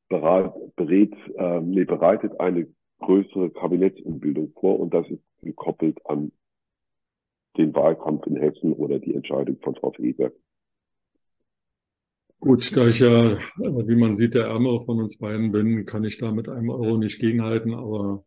berät, 0.09 0.51
berät, 0.75 1.13
äh, 1.35 1.61
nee, 1.61 1.85
bereitet 1.85 2.39
eine 2.39 2.67
größere 2.99 3.51
Kabinettsumbildung 3.51 4.53
vor 4.59 4.79
und 4.79 4.93
das 4.93 5.09
ist 5.09 5.23
gekoppelt 5.41 5.97
an 6.05 6.31
den 7.57 7.73
Wahlkampf 7.73 8.27
in 8.27 8.35
Hessen 8.35 8.73
oder 8.73 8.99
die 8.99 9.13
Entscheidung 9.13 9.57
von 9.61 9.75
Frau 9.75 9.91
Faeser. 9.91 10.31
Gut, 12.39 12.75
da 12.75 12.87
ich 12.87 12.99
ja, 12.99 13.37
wie 13.57 13.95
man 13.95 14.15
sieht, 14.15 14.33
der 14.33 14.47
Ärmere 14.47 14.83
von 14.85 14.99
uns 14.99 15.17
beiden 15.19 15.51
bin, 15.51 15.85
kann 15.85 16.03
ich 16.03 16.17
da 16.17 16.31
mit 16.31 16.49
einem 16.49 16.69
Euro 16.69 16.97
nicht 16.97 17.19
gegenhalten, 17.19 17.73
aber 17.73 18.23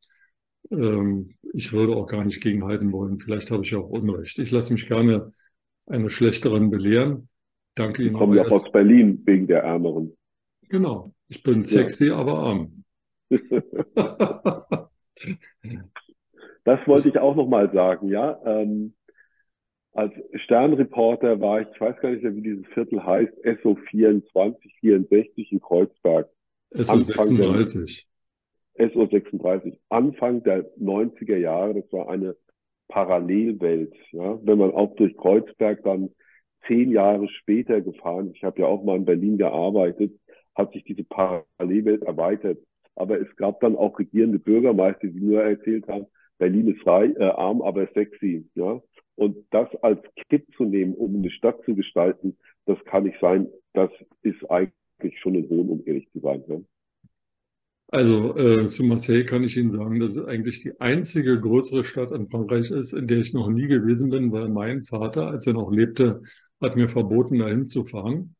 ähm, 0.70 1.34
ich 1.52 1.72
würde 1.72 1.94
auch 1.94 2.06
gar 2.06 2.24
nicht 2.24 2.40
gegenhalten 2.40 2.92
wollen. 2.92 3.18
Vielleicht 3.18 3.50
habe 3.50 3.64
ich 3.64 3.74
auch 3.74 3.88
Unrecht. 3.88 4.38
Ich 4.38 4.52
lasse 4.52 4.72
mich 4.72 4.86
gerne 4.88 5.32
eines 5.86 6.12
Schlechteren 6.12 6.70
belehren. 6.70 7.28
Danke 7.74 8.02
Ihnen. 8.02 8.12
Ich 8.12 8.18
komme 8.18 8.36
ja 8.36 8.44
aus 8.44 8.70
Berlin 8.70 9.22
wegen 9.24 9.46
der 9.46 9.62
Ärmeren. 9.62 10.16
Genau. 10.68 11.12
Ich 11.28 11.42
bin 11.42 11.64
sexy, 11.64 12.08
ja. 12.08 12.16
aber 12.16 12.32
arm. 12.34 12.84
das 16.64 16.80
wollte 16.86 17.08
ich 17.08 17.18
auch 17.18 17.34
nochmal 17.34 17.72
sagen, 17.72 18.08
ja. 18.08 18.40
Ähm, 18.44 18.94
als 19.92 20.12
Sternreporter 20.34 21.40
war 21.40 21.60
ich, 21.60 21.68
ich 21.72 21.80
weiß 21.80 22.00
gar 22.00 22.10
nicht 22.10 22.22
mehr, 22.22 22.34
wie 22.34 22.42
dieses 22.42 22.66
Viertel 22.74 23.04
heißt, 23.04 23.32
SO 23.62 23.76
24, 23.90 24.74
64 24.80 25.52
in 25.52 25.60
Kreuzberg. 25.60 26.28
SO 26.72 26.96
36. 26.96 28.08
SO 28.76 29.06
36. 29.06 29.78
Anfang 29.88 30.42
der 30.42 30.68
90er 30.78 31.36
Jahre, 31.36 31.74
das 31.74 31.92
war 31.92 32.08
eine 32.08 32.36
Parallelwelt. 32.88 33.94
Ja? 34.12 34.38
Wenn 34.42 34.58
man 34.58 34.72
auch 34.72 34.94
durch 34.96 35.16
Kreuzberg 35.16 35.82
dann 35.84 36.10
zehn 36.66 36.90
Jahre 36.90 37.28
später 37.28 37.80
gefahren, 37.80 38.32
ich 38.34 38.42
habe 38.44 38.60
ja 38.60 38.66
auch 38.66 38.82
mal 38.82 38.96
in 38.96 39.04
Berlin 39.04 39.38
gearbeitet, 39.38 40.12
hat 40.54 40.72
sich 40.72 40.84
diese 40.84 41.04
Parallelwelt 41.04 42.02
erweitert. 42.02 42.58
Aber 42.96 43.20
es 43.20 43.34
gab 43.36 43.60
dann 43.60 43.76
auch 43.76 43.98
regierende 43.98 44.38
Bürgermeister, 44.38 45.08
die 45.08 45.20
nur 45.20 45.42
erzählt 45.42 45.88
haben, 45.88 46.06
Berlin 46.38 46.68
ist 46.68 46.82
frei, 46.82 47.12
äh, 47.16 47.24
arm, 47.24 47.62
aber 47.62 47.86
sexy. 47.94 48.48
Ja? 48.54 48.80
Und 49.16 49.36
das 49.50 49.68
als 49.82 50.00
Kitt 50.28 50.46
zu 50.56 50.64
nehmen, 50.64 50.94
um 50.94 51.16
eine 51.16 51.30
Stadt 51.30 51.62
zu 51.64 51.74
gestalten, 51.74 52.36
das 52.66 52.82
kann 52.84 53.04
nicht 53.04 53.20
sein. 53.20 53.48
Das 53.72 53.90
ist 54.22 54.50
eigentlich 54.50 55.18
schon 55.20 55.36
ein 55.36 55.48
Hohn, 55.48 55.68
um 55.68 55.82
ehrlich 55.86 56.08
zu 56.12 56.20
sein. 56.20 56.42
Ja? 56.48 56.56
Also 57.94 58.36
äh, 58.36 58.66
zu 58.66 58.82
Marseille 58.82 59.24
kann 59.24 59.44
ich 59.44 59.56
Ihnen 59.56 59.70
sagen, 59.70 60.00
dass 60.00 60.16
es 60.16 60.24
eigentlich 60.24 60.58
die 60.58 60.80
einzige 60.80 61.40
größere 61.40 61.84
Stadt 61.84 62.10
in 62.10 62.28
Frankreich 62.28 62.72
ist, 62.72 62.92
in 62.92 63.06
der 63.06 63.18
ich 63.20 63.32
noch 63.32 63.48
nie 63.48 63.68
gewesen 63.68 64.08
bin, 64.10 64.32
weil 64.32 64.48
mein 64.48 64.82
Vater, 64.84 65.28
als 65.28 65.46
er 65.46 65.52
noch 65.52 65.70
lebte, 65.70 66.20
hat 66.60 66.74
mir 66.74 66.88
verboten, 66.88 67.38
dahin 67.38 67.64
zu 67.66 67.84
fahren. 67.84 68.34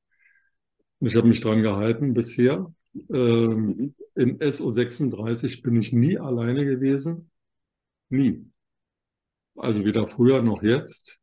Und 0.99 1.07
ich 1.07 1.14
habe 1.14 1.29
mich 1.29 1.40
dran 1.40 1.62
gehalten 1.62 2.14
bisher. 2.14 2.75
Ähm, 3.12 3.95
in 4.17 4.38
SO36 4.40 5.62
bin 5.62 5.81
ich 5.81 5.93
nie 5.93 6.19
alleine 6.19 6.64
gewesen. 6.64 7.31
Nie. 8.09 8.45
Also 9.55 9.85
weder 9.85 10.09
früher 10.09 10.43
noch 10.43 10.64
jetzt. 10.64 11.17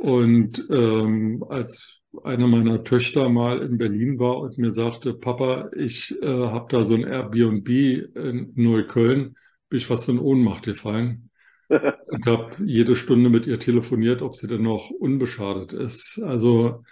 Und 0.00 0.66
ähm, 0.70 1.44
als 1.50 2.01
eine 2.24 2.46
meiner 2.46 2.84
Töchter 2.84 3.28
mal 3.28 3.58
in 3.58 3.78
Berlin 3.78 4.18
war 4.18 4.38
und 4.38 4.58
mir 4.58 4.72
sagte, 4.72 5.14
Papa, 5.14 5.70
ich 5.76 6.14
äh, 6.22 6.26
habe 6.26 6.66
da 6.70 6.80
so 6.80 6.94
ein 6.94 7.04
Airbnb 7.04 7.68
in 7.68 8.52
Neukölln, 8.54 9.36
bin 9.68 9.78
ich 9.78 9.86
fast 9.86 10.08
in 10.08 10.18
Ohnmacht 10.18 10.64
gefallen. 10.64 11.30
und 11.70 12.26
habe 12.26 12.52
jede 12.64 12.96
Stunde 12.96 13.30
mit 13.30 13.46
ihr 13.46 13.58
telefoniert, 13.58 14.20
ob 14.22 14.36
sie 14.36 14.46
denn 14.46 14.62
noch 14.62 14.90
unbeschadet 14.90 15.72
ist. 15.72 16.20
Also 16.22 16.84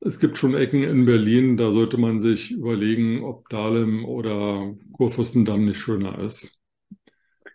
es 0.00 0.18
gibt 0.20 0.36
schon 0.38 0.54
Ecken 0.54 0.82
in 0.82 1.06
Berlin, 1.06 1.56
da 1.56 1.72
sollte 1.72 1.96
man 1.98 2.18
sich 2.18 2.50
überlegen, 2.50 3.22
ob 3.24 3.48
Dahlem 3.48 4.04
oder 4.04 4.74
Kurfürstendamm 4.92 5.64
nicht 5.64 5.78
schöner 5.78 6.18
ist. 6.18 6.55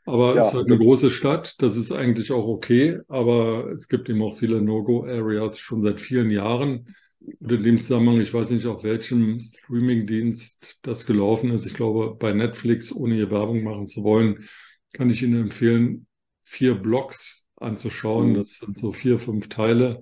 Aber 0.05 0.35
ja, 0.35 0.41
es 0.41 0.47
ist 0.47 0.53
halt 0.53 0.67
eine 0.67 0.77
große 0.77 1.11
Stadt, 1.11 1.55
das 1.59 1.77
ist 1.77 1.91
eigentlich 1.91 2.31
auch 2.31 2.47
okay, 2.47 2.99
aber 3.07 3.71
es 3.71 3.87
gibt 3.87 4.09
eben 4.09 4.21
auch 4.23 4.35
viele 4.35 4.61
No-Go-Areas 4.61 5.59
schon 5.59 5.81
seit 5.81 6.01
vielen 6.01 6.31
Jahren. 6.31 6.95
Und 7.19 7.51
in 7.51 7.63
dem 7.63 7.79
Zusammenhang, 7.79 8.19
ich 8.19 8.33
weiß 8.33 8.49
nicht, 8.49 8.65
auf 8.65 8.83
welchem 8.83 9.39
Streaming-Dienst 9.39 10.79
das 10.81 11.05
gelaufen 11.05 11.51
ist. 11.51 11.67
Ich 11.67 11.75
glaube, 11.75 12.15
bei 12.17 12.33
Netflix, 12.33 12.91
ohne 12.91 13.13
hier 13.13 13.29
Werbung 13.29 13.63
machen 13.63 13.87
zu 13.87 14.03
wollen, 14.03 14.47
kann 14.93 15.09
ich 15.11 15.21
Ihnen 15.21 15.39
empfehlen, 15.39 16.07
vier 16.41 16.73
Blogs 16.75 17.45
anzuschauen. 17.57 18.31
Mhm. 18.31 18.35
Das 18.35 18.57
sind 18.57 18.77
so 18.77 18.91
vier, 18.91 19.19
fünf 19.19 19.49
Teile 19.49 20.01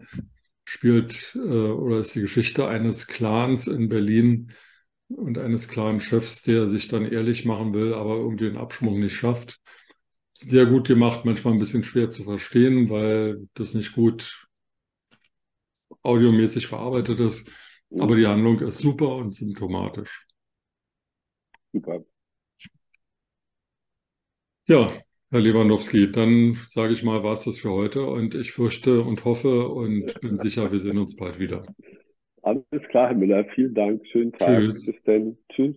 spielt 0.64 1.36
äh, 1.36 1.40
oder 1.40 2.00
ist 2.00 2.16
die 2.16 2.22
Geschichte 2.22 2.68
eines 2.68 3.08
Clans 3.08 3.68
in 3.68 3.90
Berlin 3.90 4.52
und 5.08 5.38
eines 5.38 5.68
klaren 5.68 6.00
Chefs, 6.00 6.44
der 6.44 6.70
sich 6.70 6.88
dann 6.88 7.06
ehrlich 7.06 7.44
machen 7.44 7.74
will, 7.74 7.94
aber 7.94 8.18
irgendwie 8.18 8.46
den 8.46 8.58
Abschwung 8.58 9.00
nicht 9.00 9.16
schafft. 9.16 9.60
Sehr 10.34 10.66
gut 10.66 10.88
gemacht, 10.88 11.26
manchmal 11.26 11.54
ein 11.54 11.60
bisschen 11.60 11.84
schwer 11.84 12.10
zu 12.10 12.24
verstehen, 12.24 12.90
weil 12.90 13.48
das 13.56 13.74
nicht 13.74 13.94
gut 13.94 14.48
audiomäßig 16.02 16.68
verarbeitet 16.68 17.20
ist. 17.20 17.52
Aber 17.98 18.16
die 18.16 18.28
Handlung 18.28 18.60
ist 18.60 18.80
super 18.80 19.16
und 19.16 19.34
symptomatisch. 19.34 20.28
Super. 21.74 22.04
Ja, 24.68 24.94
Herr 25.32 25.40
Lewandowski, 25.42 26.12
dann 26.12 26.56
sage 26.68 26.94
ich 26.94 27.04
mal, 27.04 27.24
war 27.24 27.34
es 27.34 27.44
das 27.46 27.58
für 27.58 27.72
heute 27.72 28.06
und 28.06 28.36
ich 28.36 28.52
fürchte 28.52 29.02
und 29.02 29.26
hoffe 29.26 29.68
und 29.68 30.20
bin 30.22 30.38
sicher, 30.38 30.72
wir 30.72 30.80
sehen 30.80 30.98
uns 30.98 31.16
bald 31.16 31.40
wieder. 31.40 31.64
Alles 32.42 32.64
klar, 32.90 33.10
Herr 33.10 33.16
Müller. 33.16 33.46
Vielen 33.56 33.74
Dank. 33.74 34.06
Schönen 34.08 34.32
Tag. 34.32 34.60
Tschüss. 34.60 34.86
Bis 34.86 35.04
dann. 35.04 35.38
Tschüss. 35.50 35.76